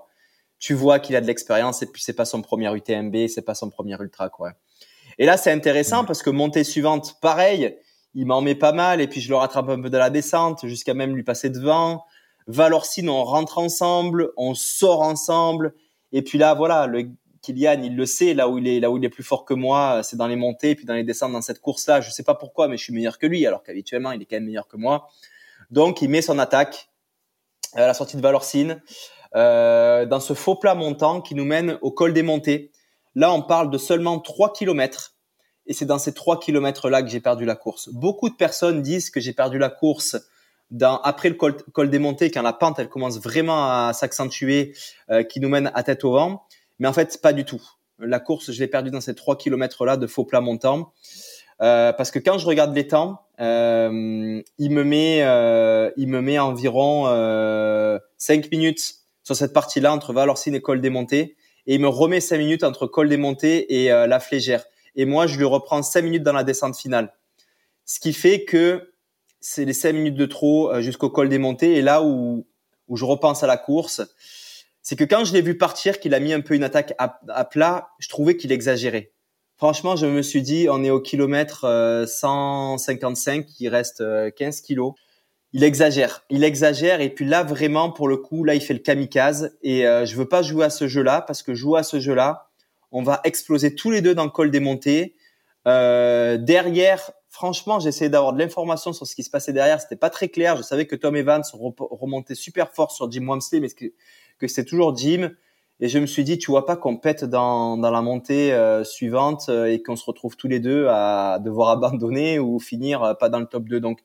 [0.62, 3.56] tu vois qu'il a de l'expérience et puis c'est pas son premier UTMB, c'est pas
[3.56, 4.52] son premier ultra, quoi.
[5.18, 7.76] Et là, c'est intéressant parce que montée suivante, pareil,
[8.14, 10.64] il m'en met pas mal et puis je le rattrape un peu de la descente
[10.68, 12.04] jusqu'à même lui passer devant.
[12.46, 15.74] Valorcine, on rentre ensemble, on sort ensemble.
[16.12, 17.10] Et puis là, voilà, le
[17.42, 19.54] Kylian, il le sait, là où il est, là où il est plus fort que
[19.54, 22.00] moi, c'est dans les montées, et puis dans les descentes dans cette course-là.
[22.00, 24.36] Je sais pas pourquoi, mais je suis meilleur que lui, alors qu'habituellement, il est quand
[24.36, 25.08] même meilleur que moi.
[25.72, 26.88] Donc, il met son attaque
[27.74, 28.80] à la sortie de Valorcine,
[29.34, 32.70] euh, dans ce faux plat montant qui nous mène au col des montées.
[33.14, 35.14] Là, on parle de seulement 3 km.
[35.66, 37.88] Et c'est dans ces 3 km-là que j'ai perdu la course.
[37.90, 40.16] Beaucoup de personnes disent que j'ai perdu la course
[40.70, 44.74] dans, après le col, des montées, quand la pente elle commence vraiment à s'accentuer,
[45.10, 46.44] euh, qui nous mène à tête au vent.
[46.78, 47.62] Mais en fait, pas du tout.
[47.98, 50.92] La course, je l'ai perdue dans ces 3 km-là de faux plat montant.
[51.62, 56.20] Euh, parce que quand je regarde les temps, euh, il me met, euh, il me
[56.20, 57.04] met environ
[58.18, 62.20] 5 minutes sur cette partie-là entre Valorcine et col des montées, et il me remet
[62.20, 64.64] 5 minutes entre col des montées et la flégère.
[64.96, 67.14] Et moi, je lui reprends 5 minutes dans la descente finale.
[67.84, 68.92] Ce qui fait que
[69.40, 72.46] c'est les 5 minutes de trop jusqu'au col des montées, et là où,
[72.88, 74.02] où je repense à la course,
[74.82, 77.44] c'est que quand je l'ai vu partir, qu'il a mis un peu une attaque à,
[77.44, 79.12] plat, je trouvais qu'il exagérait.
[79.56, 84.02] Franchement, je me suis dit, on est au kilomètre 155, euh, il reste
[84.34, 84.94] 15 euh, kilos.
[85.52, 87.00] Il exagère, il exagère.
[87.00, 89.56] Et puis là, vraiment, pour le coup, là, il fait le kamikaze.
[89.62, 92.48] Et euh, je veux pas jouer à ce jeu-là parce que jouer à ce jeu-là,
[92.90, 95.16] on va exploser tous les deux dans le col des montées.
[95.64, 99.80] derrière, franchement, j'essayais d'avoir de l'information sur ce qui se passait derrière.
[99.80, 100.56] C'était pas très clair.
[100.56, 101.42] Je savais que Tom Evans
[101.78, 103.86] remontait super fort sur Jim Wamsley, mais que,
[104.38, 105.30] que c'était toujours Jim.
[105.82, 108.84] Et je me suis dit, tu vois pas qu'on pète dans, dans la montée euh,
[108.84, 113.14] suivante euh, et qu'on se retrouve tous les deux à devoir abandonner ou finir euh,
[113.14, 113.80] pas dans le top 2.
[113.80, 113.98] Donc,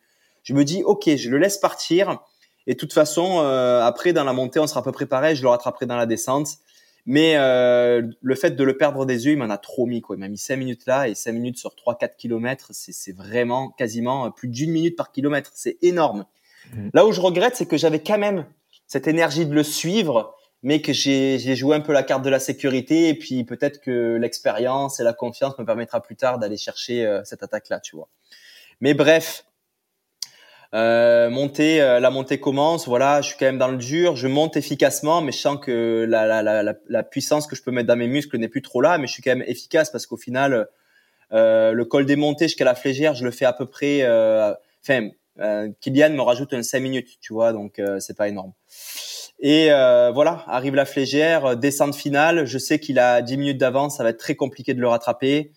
[0.48, 2.20] je me dis, ok, je le laisse partir.
[2.68, 5.36] Et de toute façon, après, dans la montée, on sera à peu près pareil.
[5.36, 6.48] Je le rattraperai dans la descente.
[7.06, 10.00] Mais le fait de le perdre des yeux, il m'en a trop mis.
[10.00, 10.16] Quoi.
[10.16, 12.70] Il m'a mis 5 minutes là et 5 minutes sur 3-4 kilomètres.
[12.72, 15.52] C'est vraiment quasiment plus d'une minute par kilomètre.
[15.54, 16.26] C'est énorme.
[16.74, 16.92] Mmh.
[16.94, 18.46] Là où je regrette, c'est que j'avais quand même
[18.88, 20.34] cette énergie de le suivre
[20.64, 24.16] mais que j'ai joué un peu la carte de la sécurité et puis peut-être que
[24.16, 27.96] l'expérience et la confiance me permettra plus tard d'aller chercher euh, cette attaque là tu
[27.96, 28.10] vois
[28.82, 29.46] mais bref
[30.74, 34.28] euh, monter euh, la montée commence voilà je suis quand même dans le dur je
[34.28, 37.88] monte efficacement mais je sens que la, la, la, la puissance que je peux mettre
[37.88, 40.18] dans mes muscles n'est plus trop là mais je suis quand même efficace parce qu'au
[40.18, 40.68] final
[41.34, 44.04] euh, le col des montées jusqu'à la flégère je le fais à peu près
[44.82, 45.10] enfin
[45.80, 48.54] Kylian me rajoute un 5 minutes tu vois donc c'est pas énorme
[49.40, 52.46] et euh, voilà, arrive la flégère, euh, descente finale.
[52.46, 55.52] Je sais qu'il a 10 minutes d'avance, ça va être très compliqué de le rattraper.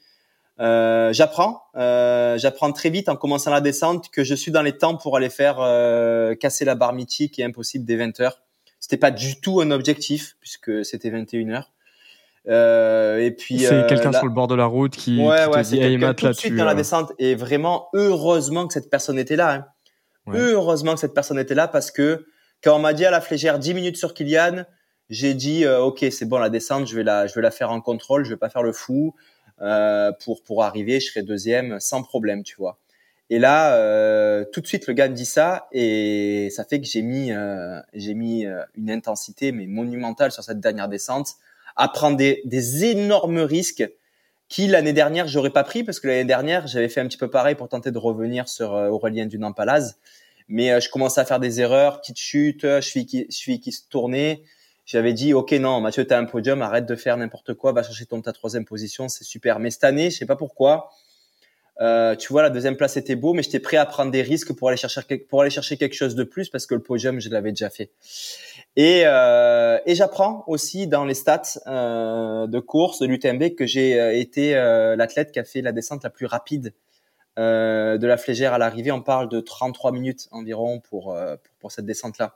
[0.60, 4.76] Euh, j'apprends, euh, j'apprends très vite en commençant la descente que je suis dans les
[4.76, 8.42] temps pour aller faire euh, casser la barre mythique et impossible des 20 heures.
[8.78, 11.72] C'était pas du tout un objectif puisque c'était 21 heures.
[12.46, 15.80] Et puis c'est quelqu'un sur le bord de la route qui, ouais, qui te dit
[15.80, 19.52] hey, tout de suite dans la descente et vraiment heureusement que cette personne était là.
[19.52, 20.32] Hein.
[20.34, 22.26] Heureusement que cette personne était là parce que
[22.62, 24.64] quand on m'a dit à la flégère 10 minutes sur Kylian,
[25.08, 27.80] j'ai dit ok c'est bon la descente je vais la je vais la faire en
[27.80, 29.14] contrôle, je vais pas faire le fou
[29.62, 32.78] euh, pour pour arriver, je serai deuxième sans problème, tu vois.
[33.30, 36.86] Et là euh, tout de suite le gars me dit ça et ça fait que
[36.86, 41.34] j'ai mis euh, j'ai mis euh, une intensité mais monumentale sur cette dernière descente,
[41.76, 43.88] à prendre des, des énormes risques
[44.48, 47.30] qui l'année dernière j'aurais pas pris parce que l'année dernière j'avais fait un petit peu
[47.30, 49.96] pareil pour tenter de revenir sur Aurélien Dunampalaz
[50.50, 53.60] mais euh, je commençais à faire des erreurs, petite chute, je suis qui, je suis
[53.60, 54.42] qui se tournait.
[54.90, 57.84] J'avais dit, ok, non, Mathieu, tu as un podium, arrête de faire n'importe quoi, va
[57.84, 59.60] chercher ta troisième position, c'est super.
[59.60, 60.90] Mais cette année, je sais pas pourquoi,
[61.80, 64.52] euh, tu vois, la deuxième place était beau, mais j'étais prêt à prendre des risques
[64.52, 67.30] pour aller chercher pour aller chercher quelque chose de plus parce que le podium, je
[67.30, 67.92] l'avais déjà fait.
[68.74, 74.54] Et, euh, j'apprends aussi dans les stats euh, de course de l'UTMB que j'ai été
[74.96, 76.74] l'athlète qui a fait la descente la plus rapide
[77.36, 81.16] de la flégère à l'arrivée, on parle de 33 minutes environ pour,
[81.60, 82.34] pour, cette descente-là.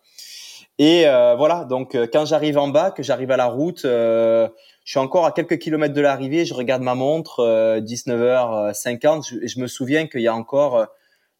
[0.79, 4.49] Et euh, voilà, donc quand j'arrive en bas, que j'arrive à la route, je
[4.85, 9.69] suis encore à quelques kilomètres de l'arrivée, je regarde ma montre, 19h50, et je me
[9.69, 10.87] souviens qu'il y a encore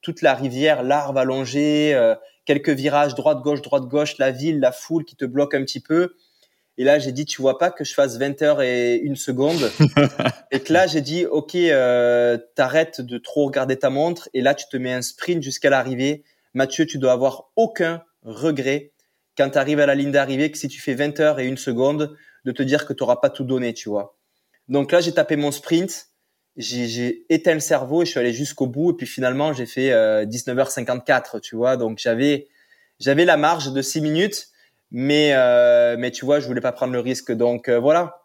[0.03, 1.99] toute la rivière, l'arbre allongé,
[2.45, 6.15] quelques virages droite-gauche, droite-gauche, la ville, la foule qui te bloque un petit peu.
[6.77, 9.71] Et là, j'ai dit, tu vois pas que je fasse 20 heures et une seconde?
[10.51, 14.29] et que là, j'ai dit, OK, euh, t'arrêtes de trop regarder ta montre.
[14.35, 16.25] Et là, tu te mets un sprint jusqu'à l'arrivée.
[16.53, 18.91] Mathieu, tu dois avoir aucun regret
[19.37, 21.57] quand tu arrives à la ligne d'arrivée que si tu fais 20 heures et une
[21.57, 24.17] seconde, de te dire que tu n'auras pas tout donné, tu vois.
[24.69, 26.09] Donc là, j'ai tapé mon sprint,
[26.57, 28.93] j'ai éteint le cerveau et je suis allé jusqu'au bout.
[28.93, 29.91] Et puis finalement, j'ai fait
[30.27, 31.77] 19h54, tu vois.
[31.77, 32.49] Donc j'avais
[33.01, 34.49] j'avais la marge de 6 minutes,
[34.91, 35.33] mais
[35.97, 37.33] mais tu vois, je voulais pas prendre le risque.
[37.33, 38.23] Donc voilà,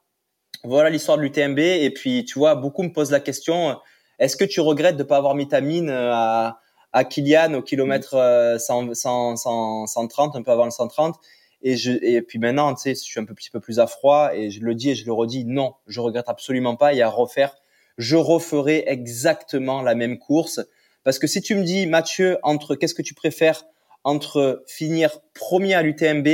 [0.63, 1.60] voilà l'histoire de l'UTMB.
[1.60, 3.78] Et puis tu vois, beaucoup me posent la question
[4.19, 6.60] est-ce que tu regrettes de pas avoir mis ta mine à
[6.93, 11.15] à Kilian au kilomètre 100, 100, 130, un peu avant le 130.
[11.62, 13.88] Et, je, et puis maintenant, tu sais, je suis un peu, petit peu plus à
[13.88, 16.93] froid et je le dis et je le redis, non, je regrette absolument pas.
[16.93, 17.56] Il y a à refaire.
[17.97, 20.62] Je referai exactement la même course.
[21.04, 23.65] Parce que si tu me dis, Mathieu, entre qu'est-ce que tu préfères
[24.06, 26.28] entre finir premier à l'UTMB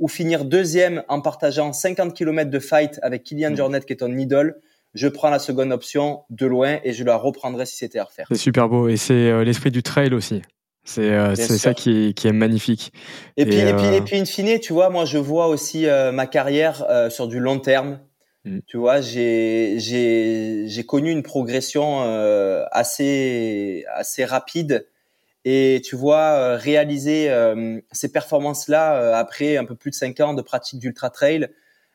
[0.00, 3.56] ou finir deuxième en partageant 50 km de fight avec Kylian mmh.
[3.56, 4.60] Jornet qui est ton idole,
[4.94, 8.26] je prends la seconde option de loin et je la reprendrai si c'était à refaire.
[8.30, 10.42] C'est super beau et c'est euh, l'esprit du trail aussi.
[10.84, 12.92] C'est euh, ça qui est, qui est magnifique.
[13.36, 15.86] Et, puis, et, puis, et euh, puis, in fine, tu vois, moi, je vois aussi
[16.12, 18.00] ma carrière sur du long terme.
[18.44, 18.58] Mm.
[18.66, 22.02] Tu vois, j'ai connu une progression
[22.70, 24.86] assez assez rapide
[25.46, 27.30] et tu vois réaliser
[27.92, 31.48] ces performances là après un peu plus de cinq ans de pratique d'ultra trail,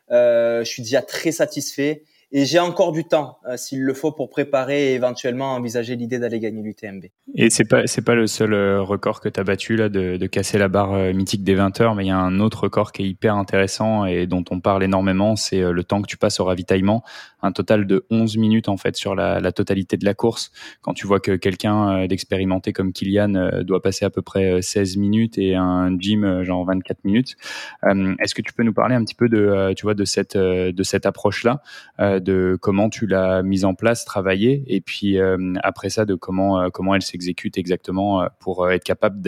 [0.09, 4.29] je suis déjà très satisfait et j'ai encore du temps euh, s'il le faut pour
[4.29, 7.05] préparer et éventuellement envisager l'idée d'aller gagner l'UTMB.
[7.35, 10.17] Et c'est pas c'est pas le seul euh, record que tu as battu là de,
[10.17, 12.63] de, casser la barre euh, mythique des 20 heures, mais il y a un autre
[12.63, 16.17] record qui est hyper intéressant et dont on parle énormément, c'est le temps que tu
[16.17, 17.03] passes au ravitaillement,
[17.41, 20.51] un total de 11 minutes en fait sur la, la totalité de la course.
[20.81, 25.37] Quand tu vois que quelqu'un d'expérimenté comme Kylian doit passer à peu près 16 minutes
[25.37, 27.35] et un gym genre 24 minutes,
[27.83, 30.83] est-ce que tu peux nous parler un petit peu de tu vois de cette de
[30.83, 31.61] cette approche là
[31.99, 36.61] de comment tu l'as mise en place, travaillée, et puis euh, après ça de comment
[36.61, 39.21] euh, comment elle s'exécute exactement euh, pour être capable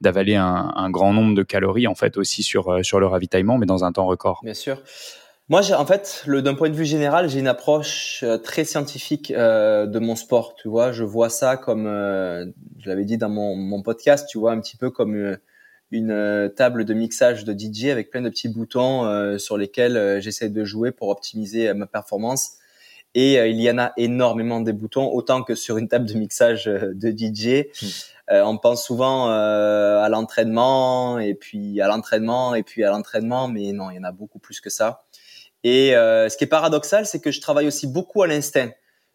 [0.00, 3.66] d'avaler un, un, grand nombre de calories en fait aussi sur sur le ravitaillement, mais
[3.66, 4.40] dans un temps record?
[4.42, 4.78] Bien sûr.
[5.48, 9.98] Moi, j'ai en fait, d'un point de vue général, j'ai une approche très scientifique de
[9.98, 10.54] mon sport.
[10.56, 14.50] Tu vois, je vois ça comme, je l'avais dit dans mon, mon, podcast, tu vois,
[14.50, 15.38] un petit peu comme
[15.90, 19.96] une euh, table de mixage de DJ avec plein de petits boutons euh, sur lesquels
[19.96, 22.54] euh, j'essaie de jouer pour optimiser ma performance.
[23.14, 26.66] Et il y en a énormément des boutons, autant que sur une table de mixage
[26.66, 27.64] de DJ.
[27.80, 28.34] Hmm.
[28.44, 33.88] on pense souvent à l'entraînement et puis à l'entraînement et puis à l'entraînement, mais non,
[33.90, 35.05] il y en a beaucoup plus que ça.
[35.64, 38.70] Et ce qui est paradoxal, c'est que je travaille aussi beaucoup à l'instinct.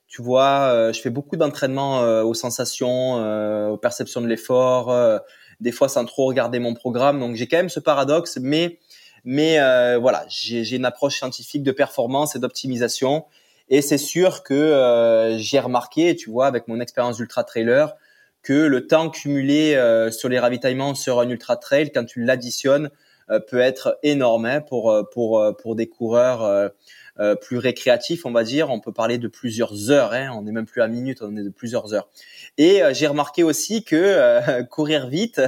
[0.07, 4.91] Tu vois, je fais beaucoup d'entraînement aux sensations, aux perceptions de l'effort
[5.61, 7.19] des fois sans trop regarder mon programme.
[7.19, 8.79] Donc j'ai quand même ce paradoxe, mais
[9.23, 13.25] mais euh, voilà, j'ai une approche scientifique de performance et d'optimisation.
[13.69, 17.95] Et c'est sûr que euh, j'ai remarqué, tu vois, avec mon expérience d'ultra trailer,
[18.41, 22.89] que le temps cumulé euh, sur les ravitaillements sur un ultra trail, quand tu l'additionnes,
[23.47, 26.71] peut être énorme hein, pour pour pour des coureurs
[27.19, 28.69] euh, plus récréatif, on va dire.
[28.69, 30.13] On peut parler de plusieurs heures.
[30.13, 30.31] Hein.
[30.33, 32.07] On n'est même plus à minutes, on est de plusieurs heures.
[32.57, 35.41] Et euh, j'ai remarqué aussi que euh, courir vite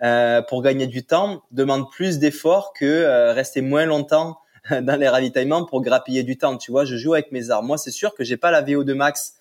[0.48, 4.38] pour gagner du temps demande plus d'efforts que rester moins longtemps
[4.70, 6.56] dans les ravitaillements pour grappiller du temps.
[6.56, 7.66] Tu vois, je joue avec mes armes.
[7.66, 9.34] Moi, c'est sûr que j'ai pas la VO2 max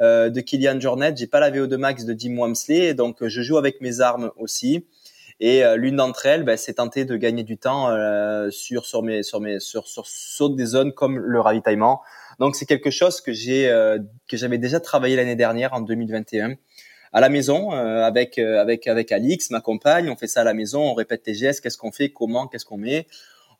[0.00, 3.80] de Kylian Jornet, j'ai pas la VO2 max de Jim Wamsley, donc je joue avec
[3.80, 4.86] mes armes aussi.
[5.44, 9.02] Et euh, l'une d'entre elles, ben, c'est tenter de gagner du temps euh, sur sur
[9.02, 12.00] mes sur mes sur, sur, des zones comme le ravitaillement.
[12.38, 16.54] Donc c'est quelque chose que j'ai euh, que j'avais déjà travaillé l'année dernière en 2021
[17.12, 20.08] à la maison avec avec avec Alix, ma compagne.
[20.08, 22.64] On fait ça à la maison, on répète les gestes, qu'est-ce qu'on fait, comment, qu'est-ce
[22.64, 23.08] qu'on met.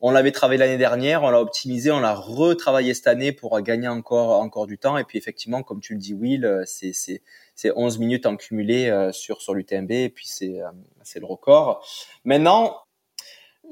[0.04, 3.86] On l'avait travaillé l'année dernière, on l'a optimisé, on l'a retravaillé cette année pour gagner
[3.86, 4.98] encore encore du temps.
[4.98, 7.22] Et puis effectivement, comme tu le dis, Will, c'est c'est
[7.54, 10.70] c'est 11 minutes en cumulé euh, sur sur l'UTMB et puis c'est euh,
[11.04, 11.86] c'est le record.
[12.24, 12.78] Maintenant,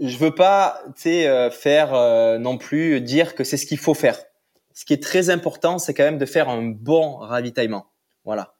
[0.00, 4.16] je veux pas tu euh, faire non plus dire que c'est ce qu'il faut faire.
[4.72, 7.86] Ce qui est très important, c'est quand même de faire un bon ravitaillement.
[8.24, 8.54] Voilà.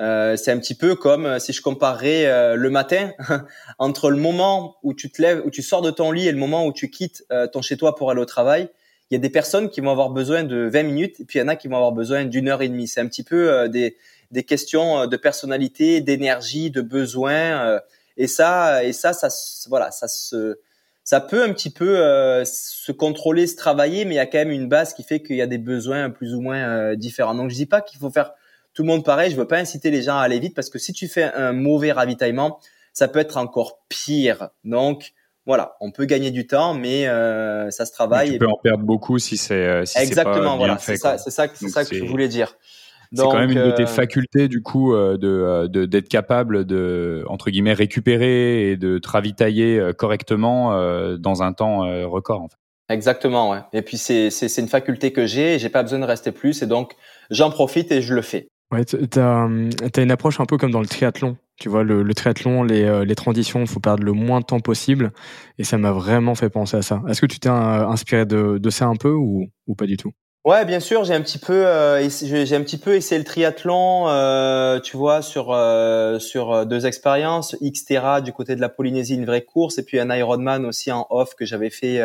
[0.00, 3.12] Euh, c'est un petit peu comme si je comparais euh, le matin
[3.78, 6.38] entre le moment où tu te lèves, où tu sors de ton lit et le
[6.38, 8.68] moment où tu quittes ton chez toi pour aller au travail.
[9.10, 11.42] Il y a des personnes qui vont avoir besoin de 20 minutes et puis il
[11.42, 12.88] y en a qui vont avoir besoin d'une heure et demie.
[12.88, 13.96] C'est un petit peu des,
[14.34, 17.32] des questions euh, de personnalité, d'énergie, de besoin.
[17.32, 17.80] Euh,
[18.18, 19.28] et ça, et ça, ça,
[19.68, 20.58] voilà, ça se,
[21.04, 24.38] ça peut un petit peu euh, se contrôler, se travailler, mais il y a quand
[24.38, 27.34] même une base qui fait qu'il y a des besoins plus ou moins différents.
[27.34, 28.32] Donc je dis pas qu'il faut faire
[28.74, 29.30] tout le monde pareil.
[29.30, 31.52] Je veux pas inciter les gens à aller vite parce que si tu fais un
[31.52, 32.58] mauvais ravitaillement,
[32.92, 34.50] ça peut être encore pire.
[34.64, 35.12] Donc
[35.46, 37.04] voilà, on peut gagner du temps, mais
[37.70, 38.32] ça se travaille.
[38.32, 40.52] tu peux en perdre beaucoup si c'est si exactement.
[40.52, 42.56] Pas voilà, c'est ça, c'est ça, c'est ça que je voulais dire.
[43.16, 46.64] C'est quand même une de tes euh, facultés du coup euh, euh, de d'être capable
[46.64, 50.72] de entre guillemets récupérer et de te ravitailler correctement
[51.18, 52.42] dans un temps record.
[52.42, 52.56] En fait.
[52.88, 53.60] Exactement, ouais.
[53.72, 56.66] Et puis c'est c'est une faculté que j'ai, j'ai pas besoin de rester plus, et
[56.66, 56.94] donc
[57.30, 58.48] j'en profite et je le fais.
[58.74, 61.36] Ouais, t'as as une approche un peu comme dans le triathlon.
[61.60, 64.58] Tu vois, le, le triathlon, les, euh, les transitions, faut perdre le moins de temps
[64.58, 65.12] possible.
[65.58, 67.00] Et ça m'a vraiment fait penser à ça.
[67.08, 69.96] Est-ce que tu t'es euh, inspiré de, de ça un peu ou, ou pas du
[69.96, 70.10] tout?
[70.44, 74.08] Ouais, bien sûr, j'ai un petit peu, euh, j'ai un petit peu essayé le triathlon,
[74.08, 79.24] euh, tu vois, sur euh, sur deux expériences, Xterra du côté de la Polynésie, une
[79.24, 82.02] vraie course, et puis un Ironman aussi en off que j'avais fait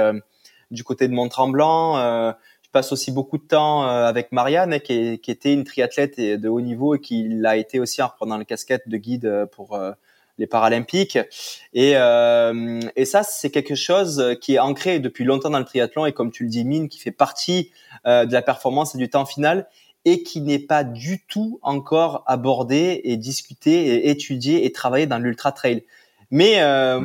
[0.71, 2.33] du côté de Mont-Tremblant.
[2.69, 6.61] Je passe aussi beaucoup de temps avec Marianne, qui, qui, était une triathlète de haut
[6.61, 9.75] niveau et qui l'a été aussi en reprenant la casquette de guide pour
[10.39, 11.19] les Paralympiques.
[11.73, 16.05] Et, euh, et ça, c'est quelque chose qui est ancré depuis longtemps dans le triathlon
[16.05, 17.71] et comme tu le dis, mine, qui fait partie
[18.07, 19.67] euh, de la performance et du temps final
[20.05, 25.19] et qui n'est pas du tout encore abordé et discuté et étudié et travaillé dans
[25.19, 25.83] l'ultra trail.
[26.31, 27.01] Mais euh,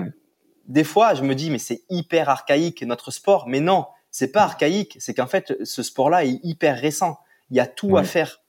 [0.68, 3.46] des fois, je me dis, mais c'est hyper archaïque notre sport.
[3.48, 4.96] Mais non, c'est pas archaïque.
[5.00, 7.18] C'est qu'en fait, ce sport-là est hyper récent.
[7.50, 8.42] Il y a tout à faire.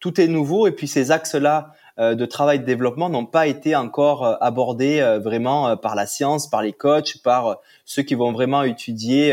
[0.00, 3.76] Tout est nouveau et puis ces axes-là euh, de travail de développement n'ont pas été
[3.76, 8.32] encore euh, abordés euh, vraiment par la science, par les coachs, par ceux qui vont
[8.32, 9.30] vraiment étudier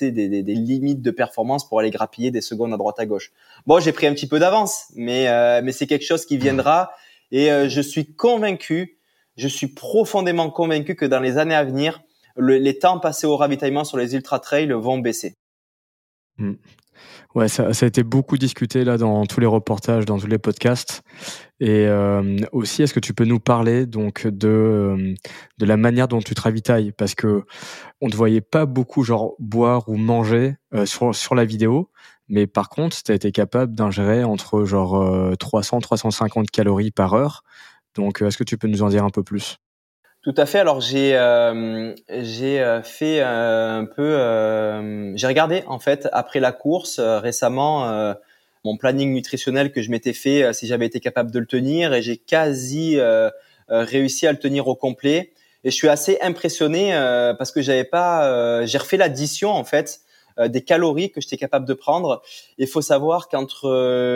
[0.00, 3.32] des, des, des, limites de performance pour aller grappiller des secondes à droite à gauche.
[3.66, 6.92] Bon, j'ai pris un petit peu d'avance, mais mais c'est quelque chose qui viendra
[7.32, 8.98] et je suis convaincu,
[9.36, 12.02] je suis profondément convaincu que dans les années à venir,
[12.36, 15.34] les temps passés au ravitaillement sur les ultra trails vont baisser.
[16.38, 16.54] Hmm.
[17.34, 20.38] Ouais, ça, ça, a été beaucoup discuté là dans tous les reportages, dans tous les
[20.38, 21.02] podcasts.
[21.60, 25.14] Et euh, aussi, est-ce que tu peux nous parler donc de euh,
[25.58, 26.92] de la manière dont tu te ravitailles?
[26.92, 27.44] Parce que
[28.00, 31.90] on ne voyait pas beaucoup genre boire ou manger euh, sur sur la vidéo,
[32.28, 37.42] mais par contre, tu as été capable d'ingérer entre genre 300 350 calories par heure.
[37.96, 39.58] Donc, est-ce que tu peux nous en dire un peu plus?
[40.24, 40.58] Tout à fait.
[40.58, 46.50] Alors j'ai euh, j'ai euh, fait euh, un peu j'ai regardé en fait après la
[46.50, 48.14] course récemment
[48.64, 52.00] mon planning nutritionnel que je m'étais fait si j'avais été capable de le tenir et
[52.00, 52.98] j'ai quasi
[53.68, 55.32] réussi à le tenir au complet
[55.62, 56.92] et je suis assez impressionné
[57.38, 60.00] parce que j'avais pas j'ai refait l'addition en fait
[60.38, 62.22] des calories que j'étais capable de prendre.
[62.56, 63.68] Il faut savoir qu'entre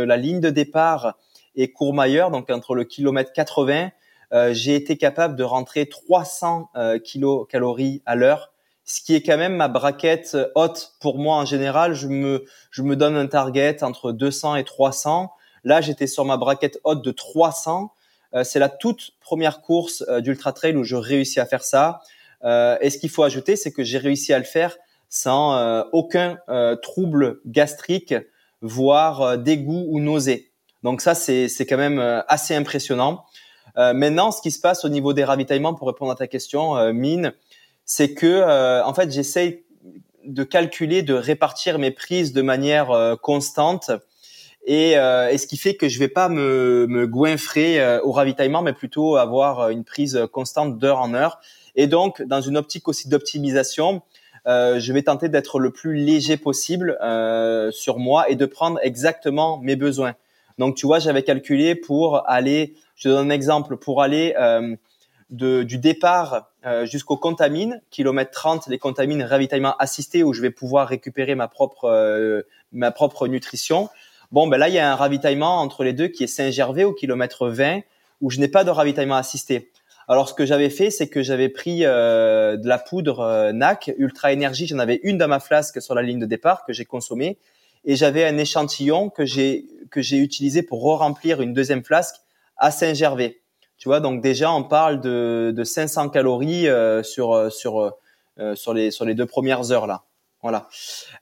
[0.06, 1.18] la ligne de départ
[1.54, 3.90] et Courmayeur donc entre le kilomètre 80
[4.32, 8.52] euh, j'ai été capable de rentrer 300 euh, kilocalories à l'heure,
[8.84, 11.94] ce qui est quand même ma braquette haute pour moi en général.
[11.94, 15.32] Je me, je me donne un target entre 200 et 300.
[15.64, 17.92] Là, j'étais sur ma braquette haute de 300.
[18.34, 22.00] Euh, c'est la toute première course d'ultra trail où je réussis à faire ça.
[22.44, 24.76] et ce qu'il faut ajouter, c'est que j'ai réussi à le faire
[25.08, 26.38] sans aucun
[26.82, 28.14] trouble gastrique,
[28.60, 30.52] voire dégoût ou nausée.
[30.84, 33.24] Donc ça, c'est quand même assez impressionnant.
[33.78, 36.76] Euh, maintenant, ce qui se passe au niveau des ravitaillements, pour répondre à ta question,
[36.76, 37.32] euh, Mine,
[37.84, 39.64] c'est que euh, en fait, j'essaye
[40.24, 43.90] de calculer, de répartir mes prises de manière constante.
[44.66, 48.74] Et, et, ce qui fait que je vais pas me, me goinfrer au ravitaillement, mais
[48.74, 51.40] plutôt avoir une prise constante d'heure en heure.
[51.76, 54.02] Et donc, dans une optique aussi d'optimisation,
[54.48, 58.78] euh, je vais tenter d'être le plus léger possible euh, sur moi et de prendre
[58.82, 60.14] exactement mes besoins.
[60.58, 63.76] Donc, tu vois, j'avais calculé pour aller je te donne un exemple.
[63.78, 64.76] Pour aller euh,
[65.30, 70.50] de, du départ euh, jusqu'au contamine, kilomètre 30, les contamines ravitaillement assisté où je vais
[70.50, 73.88] pouvoir récupérer ma propre euh, ma propre nutrition.
[74.32, 76.92] Bon, ben là, il y a un ravitaillement entre les deux qui est Saint-Gervais au
[76.92, 77.80] kilomètre 20
[78.20, 79.70] où je n'ai pas de ravitaillement assisté.
[80.08, 83.92] Alors, ce que j'avais fait, c'est que j'avais pris euh, de la poudre euh, NAC
[83.98, 84.66] Ultra Énergie.
[84.66, 87.38] J'en avais une dans ma flasque sur la ligne de départ que j'ai consommée,
[87.84, 92.16] et j'avais un échantillon que j'ai que j'ai utilisé pour re-remplir une deuxième flasque
[92.58, 93.40] à Saint-Gervais.
[93.78, 97.80] Tu vois, donc déjà on parle de, de 500 calories euh, sur euh, sur
[98.40, 100.02] euh, sur les sur les deux premières heures là.
[100.40, 100.68] Voilà.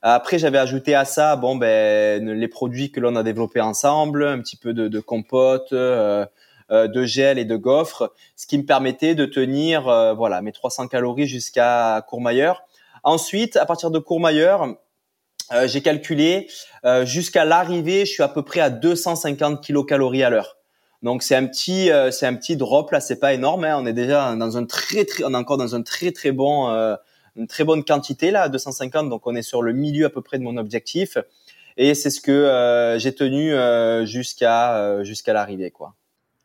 [0.03, 4.39] Après, j'avais ajouté à ça, bon ben les produits que l'on a développés ensemble, un
[4.39, 9.25] petit peu de, de compote, de gel et de gaufres, ce qui me permettait de
[9.25, 12.61] tenir voilà mes 300 calories jusqu'à Courmayeur.
[13.01, 14.75] Ensuite, à partir de Courmayeur,
[15.65, 16.47] j'ai calculé
[17.03, 20.56] jusqu'à l'arrivée, je suis à peu près à 250 kilocalories à l'heure.
[21.03, 23.63] Donc c'est un petit euh, c'est un petit drop là, c'est pas énorme.
[23.65, 23.77] Hein.
[23.79, 26.69] On est déjà dans un très très on est encore dans un très très bon
[26.69, 26.95] euh,
[27.35, 29.09] une très bonne quantité là, 250.
[29.09, 31.17] Donc on est sur le milieu à peu près de mon objectif.
[31.79, 33.53] Et c'est ce que euh, j'ai tenu
[34.07, 35.93] jusqu'à jusqu'à l'arrivée quoi.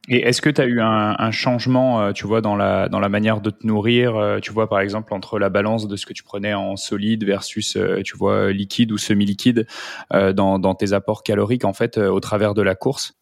[0.08, 3.08] Et est-ce que tu as eu un, un, changement, tu vois, dans la, dans la
[3.08, 6.24] manière de te nourrir, tu vois, par exemple, entre la balance de ce que tu
[6.24, 9.64] prenais en solide versus, tu vois, liquide ou semi-liquide
[10.10, 13.14] dans, dans tes apports caloriques, en fait, au travers de la course?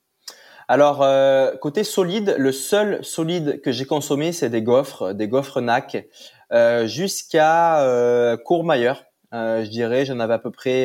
[0.71, 5.61] Alors, euh, côté solide, le seul solide que j'ai consommé, c'est des gaufres, des gaufres
[5.61, 6.07] NAC,
[6.53, 9.03] euh, jusqu'à euh, Courmayeur.
[9.33, 10.05] je dirais.
[10.05, 10.85] J'en avais à peu près,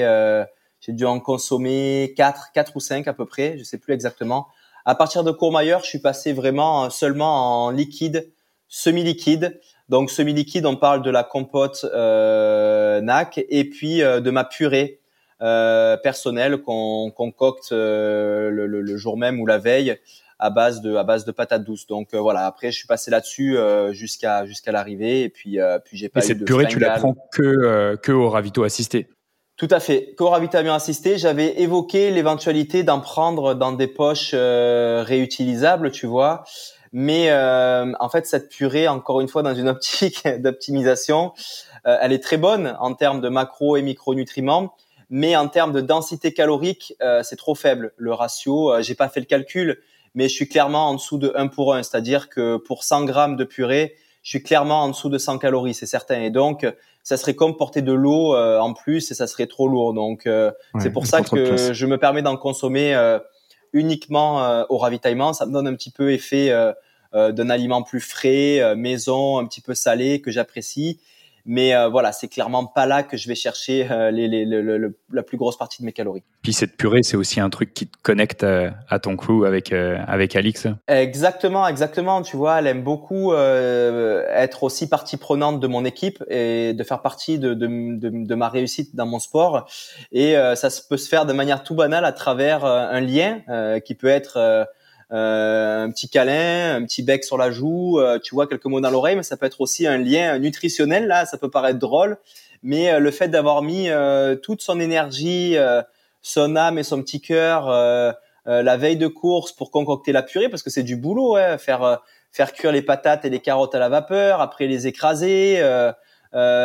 [0.79, 4.47] j'ai dû en consommer 4, 4 ou 5 à peu près, je sais plus exactement.
[4.85, 8.31] À partir de Courmayeur, je suis passé vraiment seulement en liquide,
[8.67, 9.59] semi-liquide.
[9.87, 14.99] Donc semi-liquide, on parle de la compote euh, NAC et puis euh, de ma purée
[15.41, 19.97] euh, personnelle qu'on concocte euh, le, le, le, jour même ou la veille
[20.39, 21.87] à base de à base de patates douces.
[21.87, 23.57] Donc euh, voilà, après je suis passé là-dessus
[23.91, 27.95] jusqu'à jusqu'à l'arrivée et puis puis j'ai pas et cette purée, tu la prends que
[27.97, 29.09] que au ravito assisté.
[29.57, 30.13] Tout à fait.
[30.17, 36.43] Qu'au ravitaillement assisté, j'avais évoqué l'éventualité d'en prendre dans des poches réutilisables, tu vois.
[36.97, 41.33] Mais euh, en fait, cette purée, encore une fois, dans une optique d'optimisation,
[41.85, 44.73] euh, elle est très bonne en termes de macro et micronutriments,
[45.09, 47.93] mais en termes de densité calorique, euh, c'est trop faible.
[47.97, 49.81] Le ratio, j'ai pas fait le calcul,
[50.13, 53.35] mais je suis clairement en dessous de 1 pour 1, c'est-à-dire que pour 100 grammes
[53.35, 56.21] de purée, je suis clairement en dessous de 100 calories, c'est certain.
[56.21, 56.65] Et donc,
[57.03, 59.93] ça serait comme porter de l'eau en plus et ça serait trop lourd.
[59.93, 60.27] Donc,
[60.79, 62.97] c'est pour ça que je me permets d'en consommer
[63.73, 65.33] uniquement au ravitaillement.
[65.33, 66.51] Ça me donne un petit peu effet
[67.15, 70.99] euh, d'un aliment plus frais, euh, maison, un petit peu salé que j'apprécie.
[71.45, 74.45] Mais euh, voilà, c'est clairement pas là que je vais chercher les, les,
[75.11, 76.23] la plus grosse partie de mes calories.
[76.41, 80.35] Puis cette purée, c'est aussi un truc qui te connecte à, ton crew avec avec
[80.35, 80.67] Alix.
[80.87, 82.21] Exactement, exactement.
[82.21, 87.01] Tu vois, elle aime beaucoup être aussi partie prenante de mon équipe et de faire
[87.01, 89.67] partie de, de, de, de ma réussite dans mon sport.
[90.11, 93.41] Et ça peut se faire de manière tout banale à travers un lien
[93.85, 94.65] qui peut être euh,
[95.09, 98.89] un petit câlin, un petit bec sur la joue, euh, tu vois quelques mots dans
[98.89, 101.07] l'oreille, mais ça peut être aussi un lien nutritionnel.
[101.07, 102.17] Là, ça peut paraître drôle,
[102.63, 103.89] mais euh, le fait d'avoir mis
[104.41, 105.55] toute son énergie,
[106.21, 107.69] son âme et son petit cœur
[108.47, 112.01] la veille de course pour concocter la purée, parce que c'est du boulot, hein, faire
[112.35, 115.55] faire cuire les patates et les carottes à la vapeur, après les écraser.
[115.59, 115.93] Euh,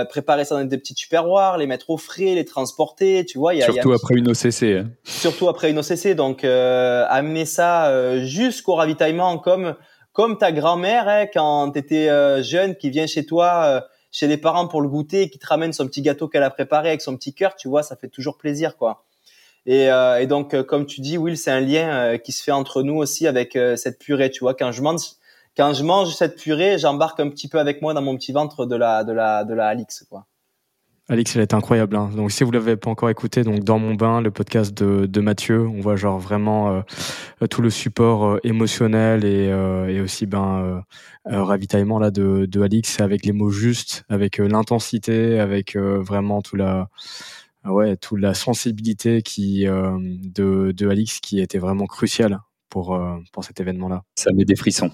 [0.09, 3.55] préparer ça dans des petits tupperwares, les mettre au frais, les transporter, tu vois.
[3.55, 4.63] Y a, Surtout après une OCC.
[4.63, 4.91] Hein.
[5.05, 9.77] Surtout après une OCC, donc euh, amener ça euh, jusqu'au ravitaillement comme
[10.13, 14.67] comme ta grand-mère hein, quand t'étais euh, jeune, qui vient chez toi, chez les parents
[14.67, 17.33] pour le goûter, qui te ramène son petit gâteau qu'elle a préparé avec son petit
[17.33, 19.05] cœur, tu vois, ça fait toujours plaisir, quoi.
[19.67, 22.97] Et, et donc, comme tu dis, Will, c'est un lien qui se fait entre nous
[22.97, 24.55] aussi avec cette purée, tu vois.
[24.55, 25.01] Quand je mange
[25.57, 28.67] quand je mange cette purée, j'embarque un petit peu avec moi dans mon petit ventre
[28.67, 30.27] de la de la de la Alix quoi.
[31.11, 31.97] Alix, elle est incroyable.
[31.97, 32.09] Hein.
[32.15, 35.21] Donc, si vous l'avez pas encore écouté, donc dans mon bain, le podcast de, de
[35.21, 40.27] Mathieu, on voit genre vraiment euh, tout le support euh, émotionnel et, euh, et aussi
[40.27, 40.85] ben
[41.25, 46.89] ravitaillement là de, de Alix avec les mots justes, avec l'intensité, avec vraiment tout la
[47.65, 52.41] ouais toute la sensibilité qui de de Alix qui était vraiment cruciale
[52.71, 54.03] pour, euh, pour cet événement-là.
[54.15, 54.91] Ça met des frissons.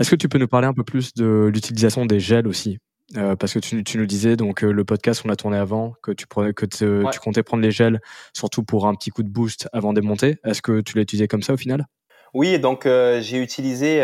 [0.00, 2.78] Est-ce que tu peux nous parler un peu plus de l'utilisation des gels aussi?
[3.16, 5.94] Euh, parce que tu, tu, nous disais donc euh, le podcast on l'a tourné avant
[6.02, 8.02] que tu prenais que tu comptais prendre les gels
[8.34, 10.36] surtout pour un petit coup de boost avant des montées.
[10.44, 11.86] Est-ce que tu l'as utilisé comme ça au final?
[12.34, 14.00] Oui, donc j'ai utilisé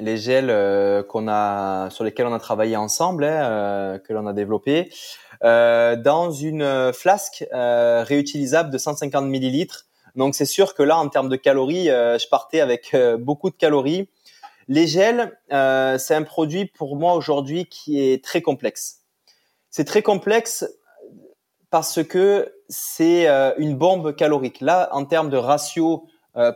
[0.00, 4.90] les gels qu'on a sur lesquels on a travaillé ensemble, hein, que l'on a développé
[5.40, 11.36] dans une flasque réutilisable de 150 millilitres donc c'est sûr que là, en termes de
[11.36, 14.08] calories, euh, je partais avec euh, beaucoup de calories.
[14.68, 19.00] Les gels, euh, c'est un produit pour moi aujourd'hui qui est très complexe.
[19.70, 20.64] C'est très complexe
[21.70, 23.26] parce que c'est
[23.58, 24.60] une bombe calorique.
[24.60, 26.06] Là, en termes de ratio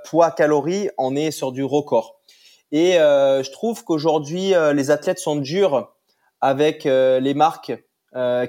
[0.04, 2.20] poids-calories, on est sur du record.
[2.70, 5.92] Et je trouve qu'aujourd'hui, les athlètes sont durs
[6.40, 7.72] avec les marques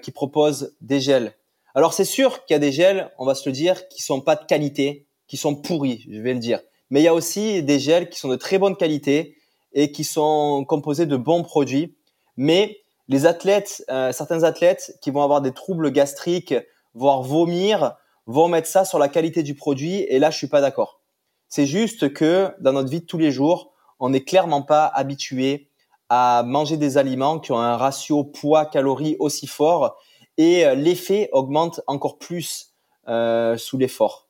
[0.03, 1.33] qui proposent des gels.
[1.79, 4.19] Alors c'est sûr qu'il y a des gels, on va se le dire, qui sont
[4.19, 6.59] pas de qualité, qui sont pourris, je vais le dire.
[6.89, 9.37] Mais il y a aussi des gels qui sont de très bonne qualité
[9.71, 11.95] et qui sont composés de bons produits.
[12.35, 16.53] Mais les athlètes, euh, certains athlètes qui vont avoir des troubles gastriques,
[16.95, 20.01] voire vomir, vont mettre ça sur la qualité du produit.
[20.09, 20.99] Et là, je suis pas d'accord.
[21.47, 23.71] C'est juste que dans notre vie de tous les jours,
[24.01, 25.69] on n'est clairement pas habitué
[26.09, 29.95] à manger des aliments qui ont un ratio poids-calories aussi fort
[30.39, 32.73] et euh, l'effet augmente encore plus
[33.07, 34.27] euh, sous l'effort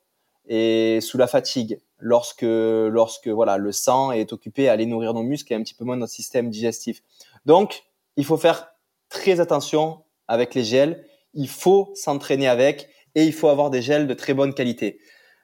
[0.48, 5.22] et sous la fatigue lorsque lorsque voilà le sang est occupé à aller nourrir nos
[5.22, 7.02] muscles et un petit peu moins notre système digestif.
[7.46, 7.84] Donc
[8.16, 8.72] il faut faire
[9.08, 11.04] très attention avec les gels.
[11.32, 14.98] Il faut s'entraîner avec et il faut avoir des gels de très bonne qualité.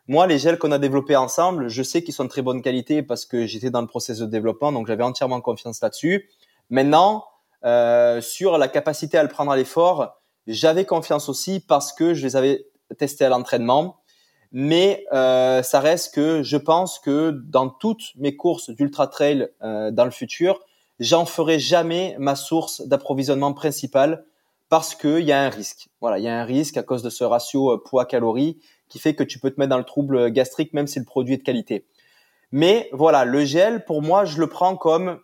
[0.09, 3.03] Moi, les gels qu'on a développés ensemble, je sais qu'ils sont de très bonne qualité
[3.03, 6.31] parce que j'étais dans le processus de développement, donc j'avais entièrement confiance là-dessus.
[6.71, 7.25] Maintenant,
[7.64, 12.24] euh, sur la capacité à le prendre à l'effort, j'avais confiance aussi parce que je
[12.26, 12.66] les avais
[12.99, 14.01] testés à l'entraînement.
[14.53, 19.90] Mais euh, ça reste que je pense que dans toutes mes courses d'ultra trail euh,
[19.90, 20.61] dans le futur,
[21.01, 24.24] j'en ferai jamais ma source d'approvisionnement principale
[24.68, 25.88] parce qu'il y a un risque.
[26.01, 29.14] Voilà, il y a un risque à cause de ce ratio euh, poids-calories qui fait
[29.14, 31.42] que tu peux te mettre dans le trouble gastrique même si le produit est de
[31.42, 31.86] qualité.
[32.53, 35.18] Mais voilà, le gel, pour moi, je le prends comme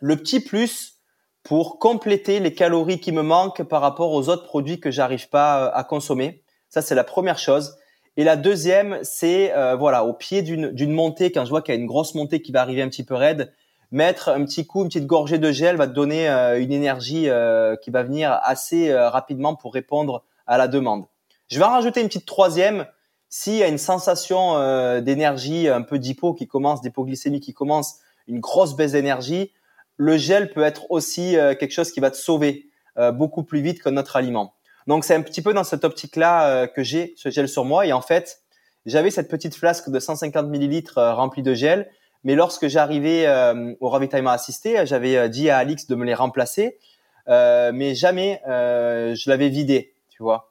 [0.00, 0.99] le petit plus
[1.42, 5.66] pour compléter les calories qui me manquent par rapport aux autres produits que j'arrive pas
[5.66, 6.42] euh, à consommer.
[6.68, 7.76] Ça, c'est la première chose.
[8.16, 11.78] Et la deuxième, c'est euh, voilà, au pied d'une montée, quand je vois qu'il y
[11.78, 13.52] a une grosse montée qui va arriver un petit peu raide,
[13.92, 17.28] mettre un petit coup, une petite gorgée de gel va te donner euh, une énergie
[17.82, 21.06] qui va venir assez rapidement pour répondre à la demande.
[21.48, 22.86] Je vais en rajouter une petite troisième.
[23.28, 24.54] S'il y a une sensation
[25.00, 29.52] d'énergie, un peu d'hypo qui commence, d'hypoglycémie qui commence, une grosse baisse d'énergie,
[30.00, 33.60] le gel peut être aussi euh, quelque chose qui va te sauver euh, beaucoup plus
[33.60, 34.54] vite que notre aliment.
[34.86, 37.84] Donc c'est un petit peu dans cette optique-là euh, que j'ai ce gel sur moi.
[37.84, 38.40] Et en fait,
[38.86, 41.90] j'avais cette petite flasque de 150 millilitres remplie de gel.
[42.24, 43.26] Mais lorsque j'arrivais
[43.80, 46.78] au ravitaillement assisté, j'avais dit à Alix de me les remplacer.
[47.26, 50.50] mais jamais je l'avais vidé, tu vois.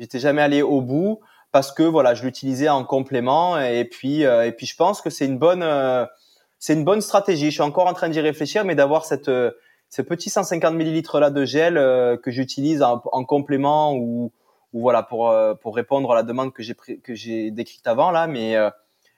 [0.00, 1.20] J'étais jamais allé au bout
[1.52, 3.60] parce que voilà, je l'utilisais en complément.
[3.60, 5.62] Et puis, et puis je pense que c'est une bonne
[6.64, 7.50] c'est une bonne stratégie.
[7.50, 9.50] Je suis encore en train d'y réfléchir, mais d'avoir cette euh,
[9.90, 14.32] ce petit 150 millilitres là de gel euh, que j'utilise en, complément ou,
[14.72, 18.10] ou voilà pour euh, pour répondre à la demande que j'ai que j'ai décrite avant
[18.10, 18.26] là.
[18.26, 18.56] Mais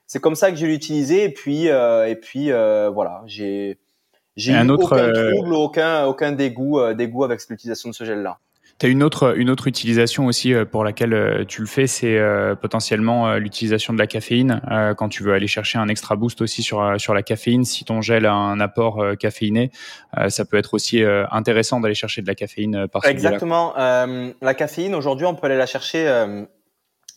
[0.09, 3.78] c'est comme ça que je l'ai utilisé et puis et puis voilà j'ai
[4.36, 8.40] j'ai eu aucun trouble, aucun aucun dégoût dégoût avec l'utilisation de ce gel là.
[8.79, 11.87] Tu as une autre, une autre utilisation aussi euh, pour laquelle euh, tu le fais,
[11.87, 14.61] c'est euh, potentiellement l'utilisation de la caféine
[14.99, 17.64] quand tu veux aller chercher un extra boost aussi sur, sur la caféine.
[17.64, 19.70] Si ton gel a un apport caféiné,
[20.29, 23.74] ça peut être aussi intéressant d'aller chercher de la caféine par Exactement.
[23.77, 26.07] la caféine, aujourd'hui, on peut aller la chercher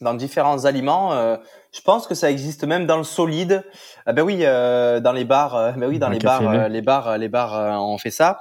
[0.02, 1.38] dans différents aliments.
[1.72, 3.64] je pense que ça existe même dans le solide.
[4.06, 7.82] Ah ben oui, dans les bars, ben oui, dans les bars, les bars, les bars,
[7.82, 8.40] on fait ça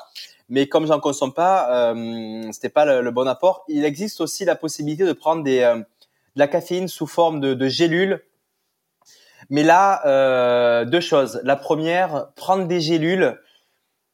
[0.49, 3.64] mais comme j'en consomme pas, euh, c'était pas le, bon apport.
[3.68, 5.84] Il existe aussi la possibilité de prendre des, euh, de
[6.36, 8.22] la caféine sous forme de, de gélules.
[9.51, 11.40] Mais là, euh, deux choses.
[11.44, 13.38] La première, prendre des gélules.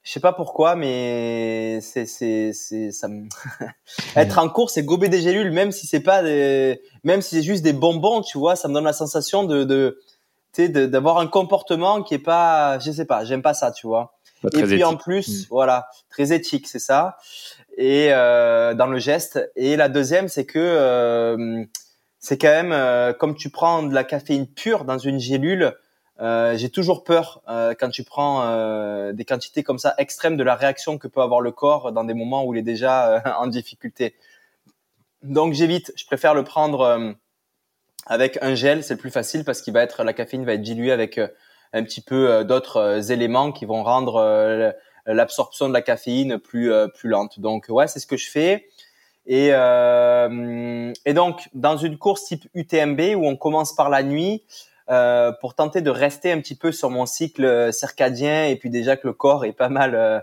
[0.02, 3.08] Je sais pas pourquoi, mais c'est c'est c'est ça.
[4.16, 7.42] Être en course et gober des gélules, même si c'est pas des, même si c'est
[7.42, 9.98] juste des bonbons, tu vois, ça me donne la sensation de de
[10.86, 14.14] d'avoir un comportement qui est pas, je sais pas, j'aime pas ça, tu vois
[14.52, 15.46] et puis en plus, mm.
[15.50, 17.16] voilà, très éthique, c'est ça.
[17.76, 19.50] Et euh, dans le geste.
[19.56, 21.64] Et la deuxième, c'est que euh,
[22.18, 25.74] c'est quand même euh, comme tu prends de la caféine pure dans une gélule.
[26.20, 31.08] J'ai toujours peur quand tu prends des quantités comme ça extrêmes de la réaction que
[31.08, 34.14] peut avoir le corps dans des moments où il est déjà en difficulté.
[35.24, 35.92] Donc j'évite.
[35.96, 37.16] Je préfère le prendre
[38.06, 40.62] avec un gel, c'est le plus facile parce qu'il va être la caféine va être
[40.62, 41.18] diluée avec
[41.74, 44.72] un petit peu euh, d'autres euh, éléments qui vont rendre euh,
[45.06, 47.38] l'absorption de la caféine plus plus lente.
[47.38, 48.68] Donc ouais, c'est ce que je fais.
[49.26, 54.44] Et, et donc dans une course type UTMB où on commence par la nuit,
[54.90, 58.96] euh, pour tenter de rester un petit peu sur mon cycle circadien et puis déjà
[58.96, 60.20] que le corps est pas mal euh,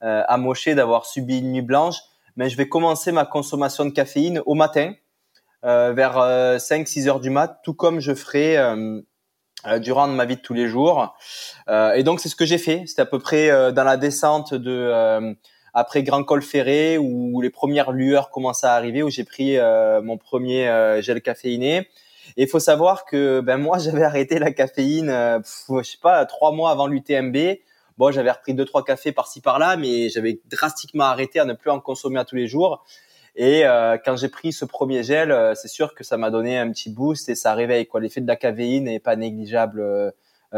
[0.00, 1.96] amoché d'avoir subi une nuit blanche,
[2.36, 4.94] mais je vais commencer ma consommation de caféine au matin
[5.62, 9.00] vers 5-6 heures du mat, tout comme je ferai euh,
[9.80, 11.14] durant ma vie de tous les jours.
[11.68, 12.84] Euh, et donc c'est ce que j'ai fait.
[12.86, 15.34] C'était à peu près euh, dans la descente de
[15.74, 19.56] après Grand Col Ferré où les premières lueurs commencent à arriver, où j'ai pris
[20.02, 21.88] mon premier gel caféiné.
[22.36, 26.52] Et il faut savoir que ben moi j'avais arrêté la caféine, je sais pas, trois
[26.52, 27.36] mois avant l'UTMB.
[27.96, 31.70] Bon, j'avais repris deux trois cafés par-ci par-là, mais j'avais drastiquement arrêté à ne plus
[31.70, 32.84] en consommer à tous les jours.
[33.34, 36.58] Et euh, quand j'ai pris ce premier gel, euh, c'est sûr que ça m'a donné
[36.58, 38.00] un petit boost et ça réveille quoi.
[38.00, 40.10] L'effet de la caféine n'est pas négligeable euh,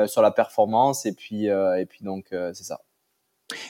[0.07, 2.81] sur la performance et puis et puis donc c'est ça.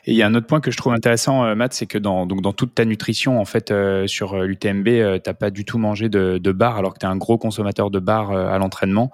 [0.07, 1.99] Et il y a un autre point que je trouve intéressant, euh, Matt, c'est que
[1.99, 5.51] dans, donc dans toute ta nutrition, en fait, euh, sur euh, l'UTMB, tu t'as pas
[5.51, 8.33] du tout mangé de, de bar, alors que tu es un gros consommateur de bar
[8.33, 9.11] à l'entraînement.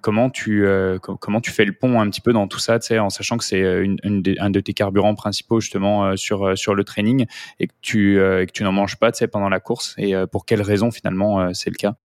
[0.00, 0.66] comment tu
[1.02, 3.60] comment tu fais le pont un petit peu dans tout ça, en sachant que c'est
[3.60, 3.98] une,
[4.38, 7.26] un de tes carburants principaux justement sur sur le training
[7.58, 9.94] et que tu que tu n'en manges pas, pendant la course.
[9.98, 11.96] Et pour quelles raisons finalement c'est le cas?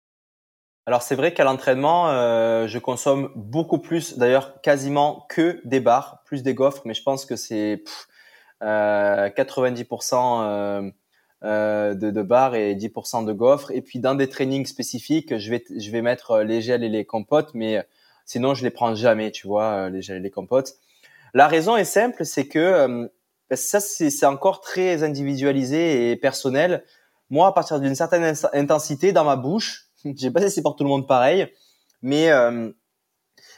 [0.91, 6.21] Alors c'est vrai qu'à l'entraînement, euh, je consomme beaucoup plus, d'ailleurs quasiment que des bars,
[6.25, 7.81] plus des gaufres, mais je pense que c'est
[8.61, 10.91] euh, 90% euh,
[11.45, 13.71] euh, de, de bars et 10% de gaufres.
[13.71, 17.05] Et puis dans des trainings spécifiques, je vais, je vais mettre les gels et les
[17.05, 17.87] compotes, mais
[18.25, 20.73] sinon je les prends jamais, tu vois, les gels et les compotes.
[21.33, 23.09] La raison est simple, c'est que
[23.49, 26.83] ça c'est encore très individualisé et personnel.
[27.29, 30.75] Moi, à partir d'une certaine intensité dans ma bouche, je sais pas si c'est pour
[30.75, 31.51] tout le monde pareil,
[32.01, 32.71] mais euh,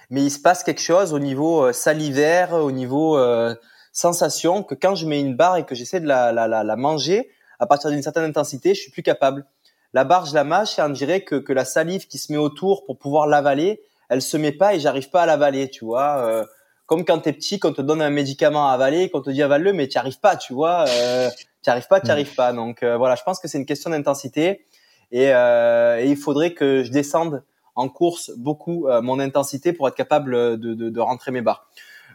[0.10, 3.56] mais il se passe quelque chose au niveau euh, salivaire, au niveau euh,
[3.92, 6.76] sensation, que quand je mets une barre et que j'essaie de la, la, la, la,
[6.76, 7.30] manger,
[7.60, 9.46] à partir d'une certaine intensité, je suis plus capable.
[9.94, 12.38] La barre, je la mâche et on dirait que, que la salive qui se met
[12.38, 16.28] autour pour pouvoir l'avaler, elle se met pas et j'arrive pas à l'avaler, tu vois.
[16.28, 16.46] Euh,
[16.86, 19.42] comme quand t'es petit, quand on te donne un médicament à avaler, qu'on te dit
[19.42, 20.86] avale-le, mais tu arrives pas, tu vois.
[20.88, 21.30] Euh,
[21.64, 22.54] tu arrives pas, tu arrives pas.
[22.54, 24.66] Donc euh, voilà, je pense que c'est une question d'intensité
[25.12, 27.44] et, euh, et, il faudrait que je descende
[27.76, 31.68] en course beaucoup euh, mon intensité pour être capable de, de, de rentrer mes barres.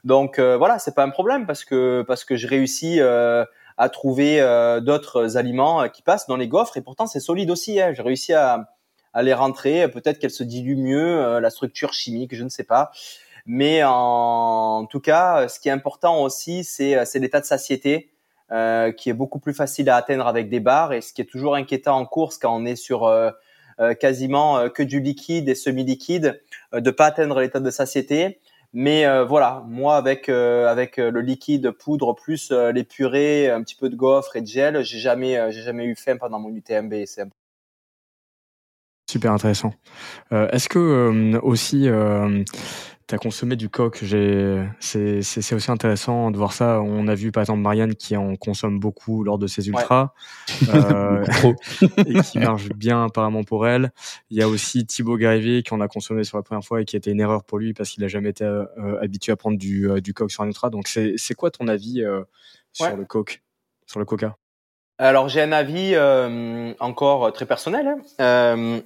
[0.04, 3.44] Donc euh, voilà, c'est pas un problème parce que parce que je réussis euh,
[3.76, 7.80] à trouver euh, d'autres aliments qui passent dans les gaufres et pourtant c'est solide aussi.
[7.80, 7.92] Hein.
[7.92, 8.70] J'ai réussi à,
[9.12, 9.88] à les rentrer.
[9.88, 12.90] Peut-être qu'elles se diluent mieux, la structure chimique, je ne sais pas.
[13.46, 18.10] Mais en, tout cas, ce qui est important aussi, c'est l'état de satiété.
[18.50, 21.26] Euh, qui est beaucoup plus facile à atteindre avec des barres et ce qui est
[21.26, 23.30] toujours inquiétant en course quand on est sur euh,
[23.78, 26.40] euh, quasiment que du liquide et semi-liquide,
[26.72, 28.40] de pas atteindre l'état de satiété.
[28.72, 33.96] Mais voilà, moi avec avec le liquide poudre plus les purées, un petit peu de
[33.96, 36.94] gaufre et de gel, j'ai jamais j'ai jamais eu faim pendant mon UTMB.
[37.06, 37.24] C'est
[39.10, 39.72] Super intéressant.
[40.32, 41.88] Euh, Est-ce que aussi
[43.08, 44.04] tu as consommé du coq.
[44.80, 46.80] C'est aussi intéressant de voir ça.
[46.82, 50.12] On a vu par exemple Marianne qui en consomme beaucoup lors de ses ultras
[50.68, 51.24] euh,
[51.96, 53.92] et qui marche bien apparemment pour elle.
[54.30, 56.84] Il y a aussi Thibaut Garivier qui en a consommé sur la première fois et
[56.84, 59.56] qui était une erreur pour lui parce qu'il a jamais été euh, habitué à prendre
[59.56, 60.68] du, euh, du coq sur un ultra.
[60.68, 62.22] Donc c'est quoi ton avis euh,
[62.74, 63.42] sur le coq,
[63.86, 64.36] sur le coca?
[64.98, 65.96] Alors j'ai un avis
[66.78, 67.96] encore très personnel.
[68.18, 68.82] Hein.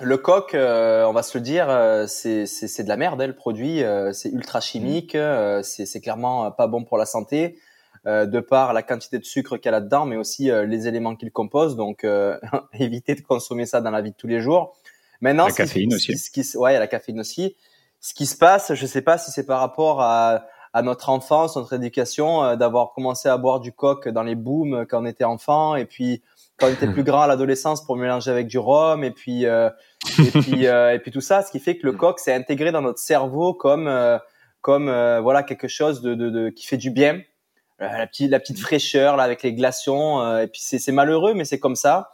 [0.00, 2.44] Le coq, euh, on va se le dire, euh, c'est
[2.82, 3.82] de la merde, hein, le produit.
[3.82, 5.62] Euh, c'est ultra chimique, mmh.
[5.62, 7.58] c'est clairement pas bon pour la santé,
[8.06, 11.32] de par la quantité de sucre qu'il y a là-dedans, mais aussi les éléments qu'il
[11.32, 11.76] compose.
[11.76, 12.06] Donc,
[12.72, 14.76] évitez de consommer ça dans la vie de tous les jours.
[15.20, 16.16] Maintenant, la caféine aussi.
[16.16, 17.56] Ce qui, ouais, la caféine aussi.
[18.00, 21.56] Ce qui se passe, je sais pas si c'est par rapport à, à, notre enfance,
[21.56, 25.74] notre éducation, d'avoir commencé à boire du coq dans les booms quand on était enfant,
[25.74, 26.22] et puis
[26.58, 29.70] quand on était plus grand à l'adolescence pour mélanger avec du rhum et puis euh,
[30.18, 32.72] et puis euh, et puis tout ça, ce qui fait que le coq s'est intégré
[32.72, 34.18] dans notre cerveau comme euh,
[34.60, 37.22] comme euh, voilà quelque chose de, de, de, qui fait du bien,
[37.78, 41.44] la petite la petite fraîcheur là avec les glaçons et puis c'est c'est malheureux mais
[41.44, 42.10] c'est comme ça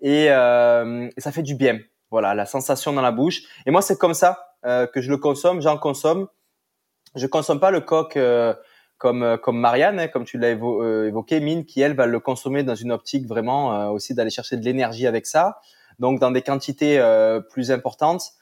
[0.00, 1.78] et, et, ça fait du bien.
[2.10, 3.40] Voilà, la sensation dans la bouche.
[3.64, 6.28] Et moi c'est comme ça que je le consomme, j'en consomme.
[7.14, 8.18] Je consomme pas le coq
[8.98, 12.20] comme euh, comme Marianne, hein, comme tu l'as euh, évoqué, Mine, qui elle va le
[12.20, 15.60] consommer dans une optique vraiment euh, aussi d'aller chercher de l'énergie avec ça,
[15.98, 17.00] donc dans des quantités
[17.50, 18.32] plus importantes.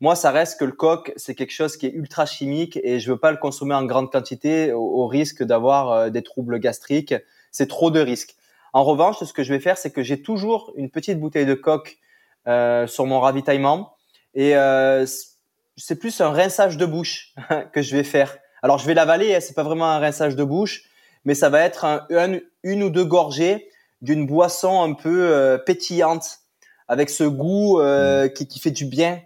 [0.00, 3.10] Moi, ça reste que le coq, c'est quelque chose qui est ultra chimique et je
[3.10, 7.14] veux pas le consommer en grande quantité au, risque d'avoir des troubles gastriques.
[7.50, 8.36] C'est trop de risques.
[8.74, 11.54] En revanche, ce que je vais faire, c'est que j'ai toujours une petite bouteille de
[11.54, 11.98] coq
[12.46, 13.96] sur mon ravitaillement
[14.34, 14.52] et
[15.76, 17.34] c'est plus un rinçage de bouche
[17.72, 18.36] que je vais faire.
[18.62, 20.84] Alors je vais l'avaler, hein, c'est pas vraiment un rinçage de bouche,
[21.24, 22.06] mais ça va être un,
[22.62, 23.68] une ou deux gorgées
[24.02, 26.38] d'une boisson un peu euh, pétillante,
[26.88, 28.32] avec ce goût euh, mmh.
[28.32, 29.20] qui, qui, fait du bien,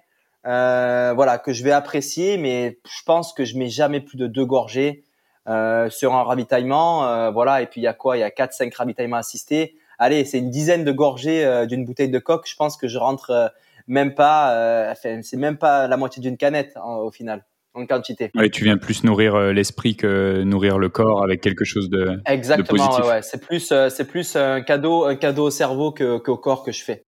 [0.46, 2.36] euh, voilà que je vais apprécier.
[2.38, 5.04] Mais je pense que je mets jamais plus de deux gorgées
[5.48, 7.62] euh, sur un ravitaillement, euh, voilà.
[7.62, 8.16] Et puis il y a quoi?
[8.16, 9.76] Il y a quatre, cinq ravitaillements assistés.
[9.98, 12.48] Allez, c'est une dizaine de gorgées d'une bouteille de coque.
[12.48, 13.52] Je pense que je rentre
[13.86, 17.44] même pas, enfin, c'est même pas la moitié d'une canette hein, au final
[17.74, 18.30] en quantité.
[18.34, 22.20] Ouais, tu viens plus nourrir euh, l'esprit que nourrir le corps avec quelque chose de
[22.26, 22.98] exactement.
[22.98, 23.22] De ouais, ouais.
[23.22, 26.72] C'est plus euh, c'est plus un cadeau un cadeau au cerveau que qu'au corps que
[26.72, 27.04] je fais.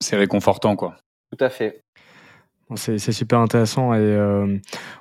[0.00, 0.96] C'est réconfortant quoi.
[1.30, 1.82] Tout à fait.
[2.76, 4.58] C'est super intéressant et euh,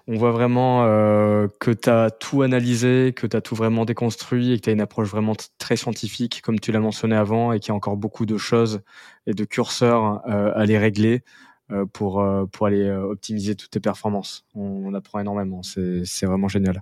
[0.08, 4.54] on voit vraiment euh, que tu as tout analysé, que tu as tout vraiment déconstruit
[4.54, 7.60] et que tu as une approche vraiment très scientifique, comme tu l'as mentionné avant, et
[7.60, 8.84] qu'il y a encore beaucoup de choses
[9.26, 11.24] et de curseurs euh, à les régler.
[11.70, 14.46] Euh, pour, euh, pour aller euh, optimiser toutes tes performances.
[14.56, 16.82] On, apprend énormément, c'est vraiment génial.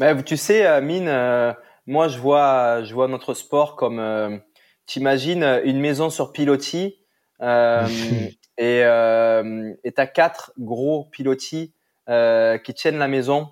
[0.00, 1.06] Mais tu sais, Mine,
[1.86, 4.40] moi je vois, je vois notre sport comme,
[4.86, 6.98] t'imagines une maison sur pilotis
[7.42, 7.86] euh,
[8.58, 8.80] et
[9.84, 11.72] et t'as quatre gros pilotis
[12.08, 13.50] qui tiennent la maison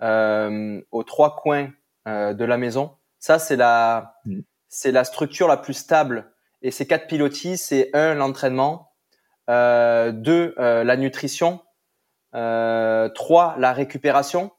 [0.00, 1.72] aux trois coins
[2.06, 2.92] de la maison.
[3.18, 4.40] Ça c'est la mm.
[4.68, 6.30] c'est la structure la plus stable.
[6.62, 8.89] Et ces quatre pilotis, c'est un l'entraînement,
[9.50, 11.60] euh, deux, euh, la nutrition.
[12.34, 14.52] Euh, trois, la récupération,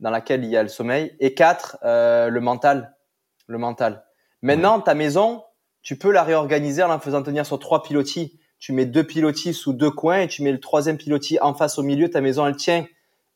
[0.00, 1.14] dans laquelle il y a le sommeil.
[1.20, 2.96] Et quatre, le mental.
[3.46, 4.04] Le mental.
[4.42, 5.44] Maintenant, ta maison,
[5.82, 8.40] tu peux la réorganiser en la faisant tenir sur trois pilotis.
[8.58, 11.78] Tu mets deux pilotis sous deux coins et tu mets le troisième pilotis en face
[11.78, 12.08] au milieu.
[12.08, 12.86] Ta maison, elle tient.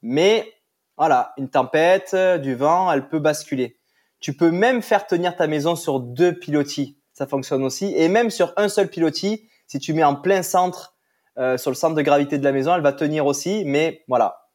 [0.02, 0.50] Mais
[0.96, 3.78] voilà, une tempête, du vent, elle peut basculer.
[4.20, 6.98] Tu peux même faire tenir ta maison sur deux pilotis.
[7.12, 7.92] Ça fonctionne aussi.
[7.96, 10.93] Et même sur un seul pilotis, si tu mets en plein centre
[11.38, 14.48] euh, sur le centre de gravité de la maison, elle va tenir aussi, mais voilà,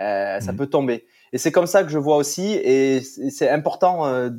[0.00, 0.58] euh, ça mhm.
[0.58, 1.06] peut tomber.
[1.32, 4.30] Et c'est comme ça que je vois aussi, et c'est important euh,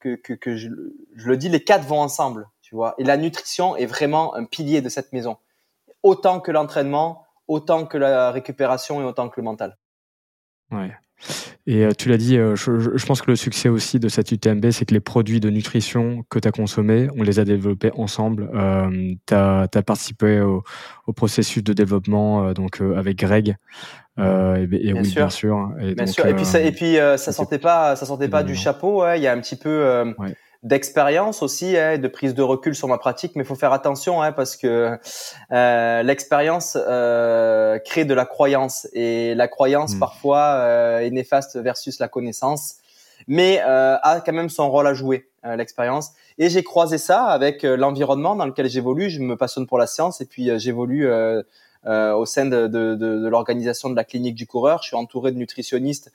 [0.00, 0.68] que, que, que je,
[1.14, 2.94] je, le dis, les quatre vont ensemble, tu vois.
[2.98, 5.38] Et la nutrition est vraiment un pilier de cette maison,
[6.02, 9.78] autant que l'entraînement, autant que la récupération et autant que le mental.
[10.70, 10.92] Ouais.
[11.66, 14.70] Et euh, tu l'as dit, euh, je, pense que le succès aussi de cette UTMB,
[14.70, 18.48] c'est que les produits de nutrition que tu as consommés, on les a développés ensemble.
[18.54, 20.62] Euh, tu as, participé au,
[21.14, 23.56] processus de développement donc avec Greg.
[24.18, 25.20] et, bien, oui, sûr.
[25.22, 25.72] bien sûr.
[25.80, 26.26] Et, bien sûr.
[26.26, 29.04] et puis, ça, et puis ça sortait pas, ça sortait pas du chapeau.
[29.14, 30.14] Il y a un petit peu
[30.66, 34.20] d'expérience aussi, hein, de prise de recul sur ma pratique, mais il faut faire attention
[34.20, 34.98] hein, parce que
[35.52, 40.00] euh, l'expérience euh, crée de la croyance et la croyance hmm.
[40.00, 42.78] parfois euh, est néfaste versus la connaissance,
[43.28, 46.14] mais euh, a quand même son rôle à jouer euh, l'expérience.
[46.38, 49.08] Et j'ai croisé ça avec euh, l'environnement dans lequel j'évolue.
[49.08, 51.08] Je me passionne pour la science et puis j'évolue.
[51.86, 55.30] au sein de, de, de, de l'organisation de la clinique du coureur, je suis entouré
[55.30, 56.10] de nutritionnistes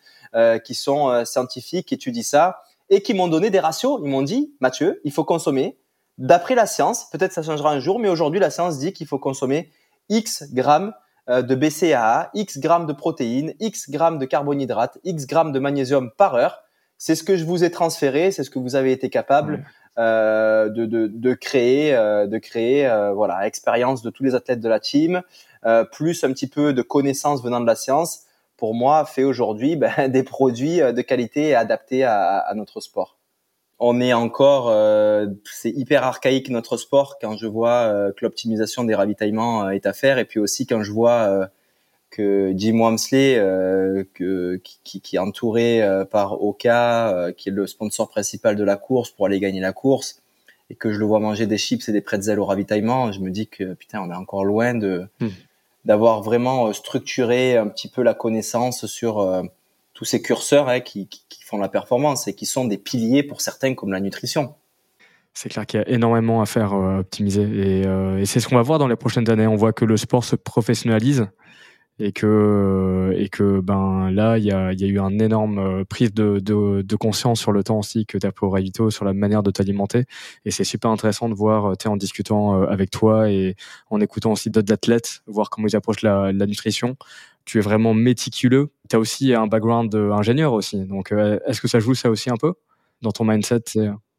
[0.66, 4.00] qui sont scientifiques, qui étudient ça, et qui m'ont donné des ratios.
[4.04, 5.80] Ils m'ont dit, Mathieu, il faut consommer,
[6.20, 9.18] d'après la science, peut-être ça changera un jour, mais aujourd'hui, la science dit qu'il faut
[9.18, 9.72] consommer
[10.10, 10.94] X grammes
[11.30, 16.12] euh, de BCAA, X grammes de protéines, X grammes de carbohydrates, X grammes de magnésium
[16.16, 16.60] par heure.
[17.00, 19.66] C'est ce que je vous ai transféré, c'est ce que vous avez été capable
[19.98, 24.62] euh, de, de, de, créer, euh, de créer, euh, voilà, expérience de tous les athlètes
[24.62, 25.22] de la team,
[25.92, 28.22] plus un petit peu de connaissances venant de la science
[28.62, 33.18] pour moi, fait aujourd'hui ben, des produits euh, de qualité adaptés à, notre sport.
[33.80, 38.84] On est encore, euh, c'est hyper archaïque notre sport quand je vois euh, que l'optimisation
[38.84, 41.50] des ravitaillements est à faire et puis aussi quand je vois
[42.12, 43.42] que Jim Wamsley,
[44.14, 45.82] qui, est entouré
[46.12, 50.22] par Oka, qui est le sponsor principal de la course pour aller gagner la course,
[50.70, 53.32] et que je le vois manger des chips et des pretzels au ravitaillement, je me
[53.32, 55.30] dis que putain, on est encore loin de, hmm
[55.86, 59.44] d'avoir vraiment euh, structuré un petit peu la connaissance sur euh,
[59.94, 61.08] tous ces curseurs hein, qui,
[61.46, 64.56] font la performance et qui sont des piliers pour certains comme la nutrition.
[65.34, 68.56] C'est clair qu'il y a énormément à faire euh, optimiser et, et c'est ce qu'on
[68.56, 69.48] va voir dans les prochaines années.
[69.48, 71.28] On voit que le sport se professionnalise
[72.02, 75.86] et que et que ben là il y a, y a eu un énorme euh,
[75.86, 79.14] prise de, de, conscience sur le temps aussi que tu as pour Ravito sur la
[79.14, 80.06] manière de t'alimenter.
[80.46, 83.56] Et c'est super intéressant de voir euh, en discutant euh, avec toi et
[83.90, 86.98] en écoutant aussi d'autres athlètes voir comment ils approchent la, nutrition.
[87.46, 88.72] Tu es vraiment méticuleux.
[88.90, 90.86] Tu as aussi un background d'ingénieur aussi.
[90.86, 92.54] Donc est-ce que ça joue ça aussi un peu
[93.02, 93.64] dans ton mindset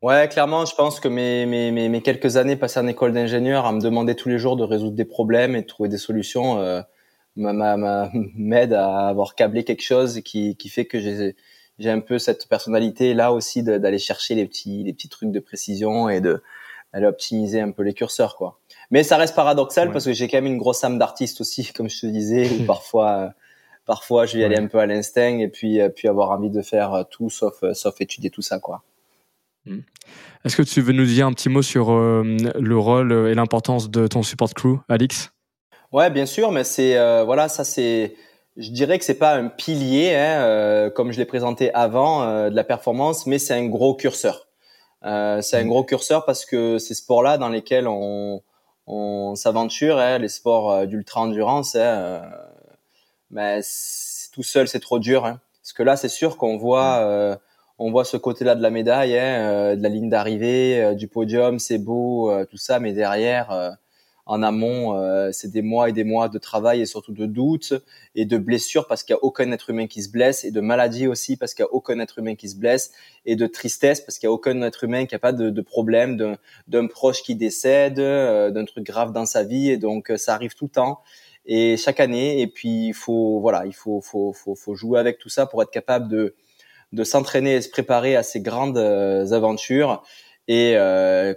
[0.03, 3.73] Ouais, clairement, je pense que mes, mes, mes, quelques années passées en école d'ingénieur à
[3.73, 6.83] me demander tous les jours de résoudre des problèmes et de trouver des solutions, euh,
[7.37, 11.37] m'aide à avoir câblé quelque chose qui, qui fait que j'ai
[11.79, 15.41] j'ai un peu cette personnalité là aussi d'aller chercher les petits les petits trucs de
[15.41, 16.43] précision et de
[16.93, 18.59] d'aller optimiser un peu les curseurs quoi.
[18.91, 21.89] Mais ça reste paradoxal parce que j'ai quand même une grosse âme d'artiste aussi comme
[21.89, 23.33] je te disais où parfois
[23.87, 27.07] parfois je vais aller un peu à l'instinct et puis puis avoir envie de faire
[27.11, 28.83] tout sauf sauf étudier tout ça quoi.
[29.65, 29.79] Mmh.
[30.45, 33.91] Est-ce que tu veux nous dire un petit mot sur euh, le rôle et l'importance
[33.91, 35.33] de ton support crew, Alix?
[35.93, 38.17] Ouais, bien sûr, mais c'est euh, voilà, ça c'est,
[38.57, 42.49] je dirais que c'est pas un pilier hein, euh, comme je l'ai présenté avant euh,
[42.49, 44.49] de la performance, mais c'est un gros curseur.
[45.03, 45.69] c'est un mmh.
[45.69, 48.41] gros curseur parce que ces sports-là dans lesquels on,
[48.87, 52.23] on s'aventure, hein, les sports d'ultra endurance, hein,
[53.31, 53.61] mais
[54.33, 55.27] tout seul c'est trop dur.
[55.27, 55.41] Hein.
[55.63, 57.39] Parce que là, c'est sûr qu'on voit, mmh.
[57.79, 61.79] on voit ce côté-là de la médaille, hein, de la ligne d'arrivée, du podium, c'est
[61.79, 63.77] beau, tout ça, mais derrière
[64.25, 67.75] en amont, euh, c'est des mois et des mois de travail et surtout de doutes
[68.15, 70.61] et de blessures parce qu'il n'y a aucun être humain qui se blesse et de
[70.61, 72.93] maladies aussi parce qu'il n'y a aucun être humain qui se blesse
[73.27, 75.61] et de tristesse parce qu'il n'y a aucun être humain qui n'a pas de, de
[75.61, 76.37] problème
[76.69, 80.35] d'un proche qui décède, euh, d'un truc grave dans sa vie et donc euh, ça
[80.35, 81.01] arrive tout le temps
[81.45, 85.19] et chaque année et puis il faut voilà il faut faut faut, faut jouer avec
[85.19, 86.37] tout ça pour être capable de
[86.93, 90.05] de s'entraîner et se préparer à ces grandes aventures
[90.47, 90.77] et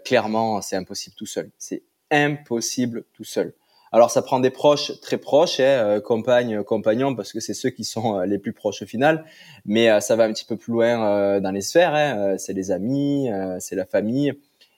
[0.03, 1.49] clairement c'est impossible tout seul.
[1.57, 1.81] C'est
[2.11, 3.53] impossible tout seul.
[3.95, 7.69] Alors ça prend des proches très proches, hein, euh, compagnes, compagnons, parce que c'est ceux
[7.69, 9.23] qui sont euh, les plus proches au final.
[9.65, 11.95] Mais euh, ça va un petit peu plus loin dans les sphères.
[11.95, 13.29] Hein, c'est les amis,
[13.59, 14.33] c'est la famille,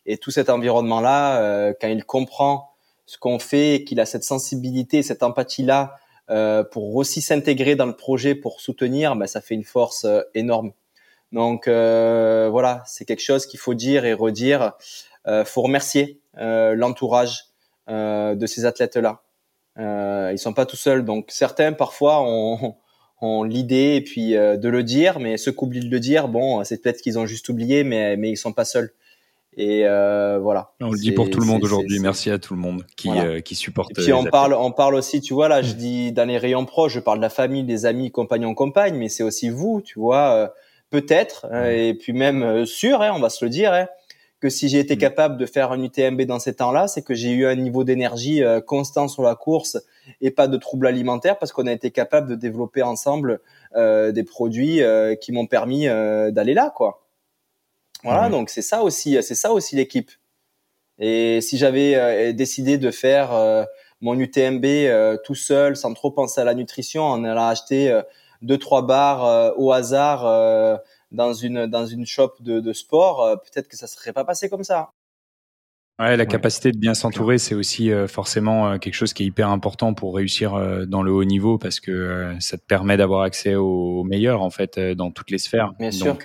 [0.06, 2.70] et tout cet environnement-là, quand il comprend
[3.08, 5.96] ce qu'on fait, qu'il a cette sensibilité, cette empathie-là
[6.72, 10.06] pour aussi s'intégrer dans le projet, pour soutenir, ben, ça fait une force
[10.36, 10.74] énorme.
[11.32, 14.74] Donc voilà, c'est quelque chose qu'il faut dire et redire.
[15.28, 17.48] Euh, faut remercier euh, l'entourage
[17.90, 19.22] euh, de ces athlètes-là.
[19.80, 22.76] Euh, ils sont pas tout seuls, donc certains parfois ont,
[23.22, 26.66] ont l'idée et puis de le dire, mais ceux qui oublient de le dire, bon,
[26.66, 28.92] c'est peut-être qu'ils ont juste oublié, mais mais ils sont pas seuls.
[29.56, 30.74] Et voilà.
[30.82, 32.00] On le dit pour tout le monde aujourd'hui.
[32.00, 33.10] Merci à tout le monde qui
[33.46, 33.92] qui supporte.
[33.92, 36.66] Et puis on parle on parle aussi, tu vois là, je dis dans les rayons
[36.66, 39.98] proches, je parle de la famille, des amis, compagnons, compagnes, mais c'est aussi vous, tu
[39.98, 40.52] vois
[40.90, 43.88] peut-être, hein, et puis même sûr, hein, on va se le dire, hein,
[44.40, 45.00] que si j'ai été mm.
[45.00, 48.42] capable de faire un UTMB dans ces temps-là, c'est que j'ai eu un niveau d'énergie
[48.66, 49.78] constant sur la course
[50.22, 53.40] et pas de troubles alimentaires parce qu'on a été capable de développer ensemble
[53.76, 54.82] des produits
[55.22, 57.04] qui m'ont permis d'aller là, quoi.
[58.04, 60.12] Voilà, donc c'est ça aussi, c'est ça aussi l'équipe.
[61.00, 63.64] Et si j'avais euh, décidé de faire euh,
[64.02, 68.02] mon UTMB euh, tout seul, sans trop penser à la nutrition, en allant acheter
[68.42, 70.80] deux trois bars au hasard
[71.12, 74.64] dans une dans une shop de, de sport, peut-être que ça serait pas passé comme
[74.64, 74.92] ça.
[76.00, 79.26] Ouais, la capacité de bien s'entourer, c'est aussi euh, forcément euh, quelque chose qui est
[79.26, 83.24] hyper important pour réussir euh, dans le haut niveau parce que ça te permet d'avoir
[83.24, 85.74] accès aux meilleurs en fait dans toutes les sphères.
[85.80, 86.16] Bien sûr.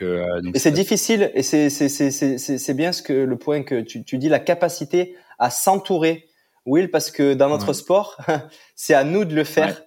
[0.53, 4.05] et c'est difficile et c'est c'est c'est c'est bien ce que le point que tu
[4.05, 6.27] tu dis la capacité à s'entourer.
[6.65, 8.19] Will, parce que dans notre sport,
[8.77, 9.83] c'est à nous de le faire.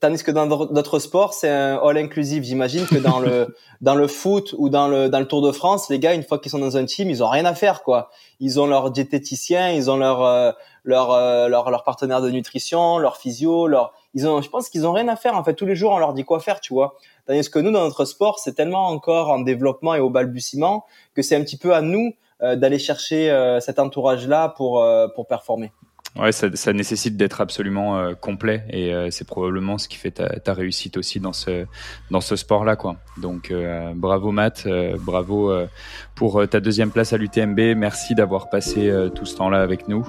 [0.00, 2.44] Tandis que dans d'autres sports, c'est un all inclusive.
[2.44, 5.90] J'imagine que dans le dans le foot ou dans le dans le Tour de France,
[5.90, 8.10] les gars, une fois qu'ils sont dans un team, ils ont rien à faire quoi.
[8.40, 10.52] Ils ont leur diététicien, ils ont leur euh,
[10.84, 14.86] leur, euh, leur leur partenaire de nutrition, leur physio, leur ils ont je pense qu'ils
[14.86, 16.72] ont rien à faire en fait tous les jours on leur dit quoi faire, tu
[16.72, 16.94] vois.
[17.26, 21.20] Tandis que nous dans notre sport, c'est tellement encore en développement et au balbutiement que
[21.20, 23.30] c'est un petit peu à nous euh, d'aller chercher
[23.60, 24.82] cet entourage là pour
[25.14, 25.70] pour performer.
[26.14, 30.10] Ouais, ça, ça nécessite d'être absolument euh, complet et euh, c'est probablement ce qui fait
[30.10, 31.64] ta, ta, réussite aussi dans ce
[32.10, 32.96] dans ce sport-là, quoi.
[33.16, 34.68] Donc euh, bravo Matt,
[35.00, 35.52] bravo
[36.14, 37.58] pour ta deuxième place à l'UTMB.
[37.76, 40.06] Merci d'avoir passé tout ce temps-là avec nous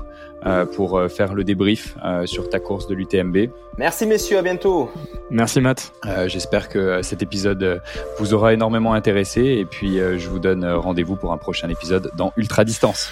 [0.75, 1.95] pour faire le débrief
[2.25, 3.49] sur ta course de l'UTMB.
[3.77, 4.91] Merci messieurs, à bientôt.
[5.29, 5.93] Merci Matt.
[6.27, 7.81] J'espère que cet épisode
[8.19, 12.33] vous aura énormément intéressé et puis je vous donne rendez-vous pour un prochain épisode dans
[12.37, 13.09] Ultra Distance.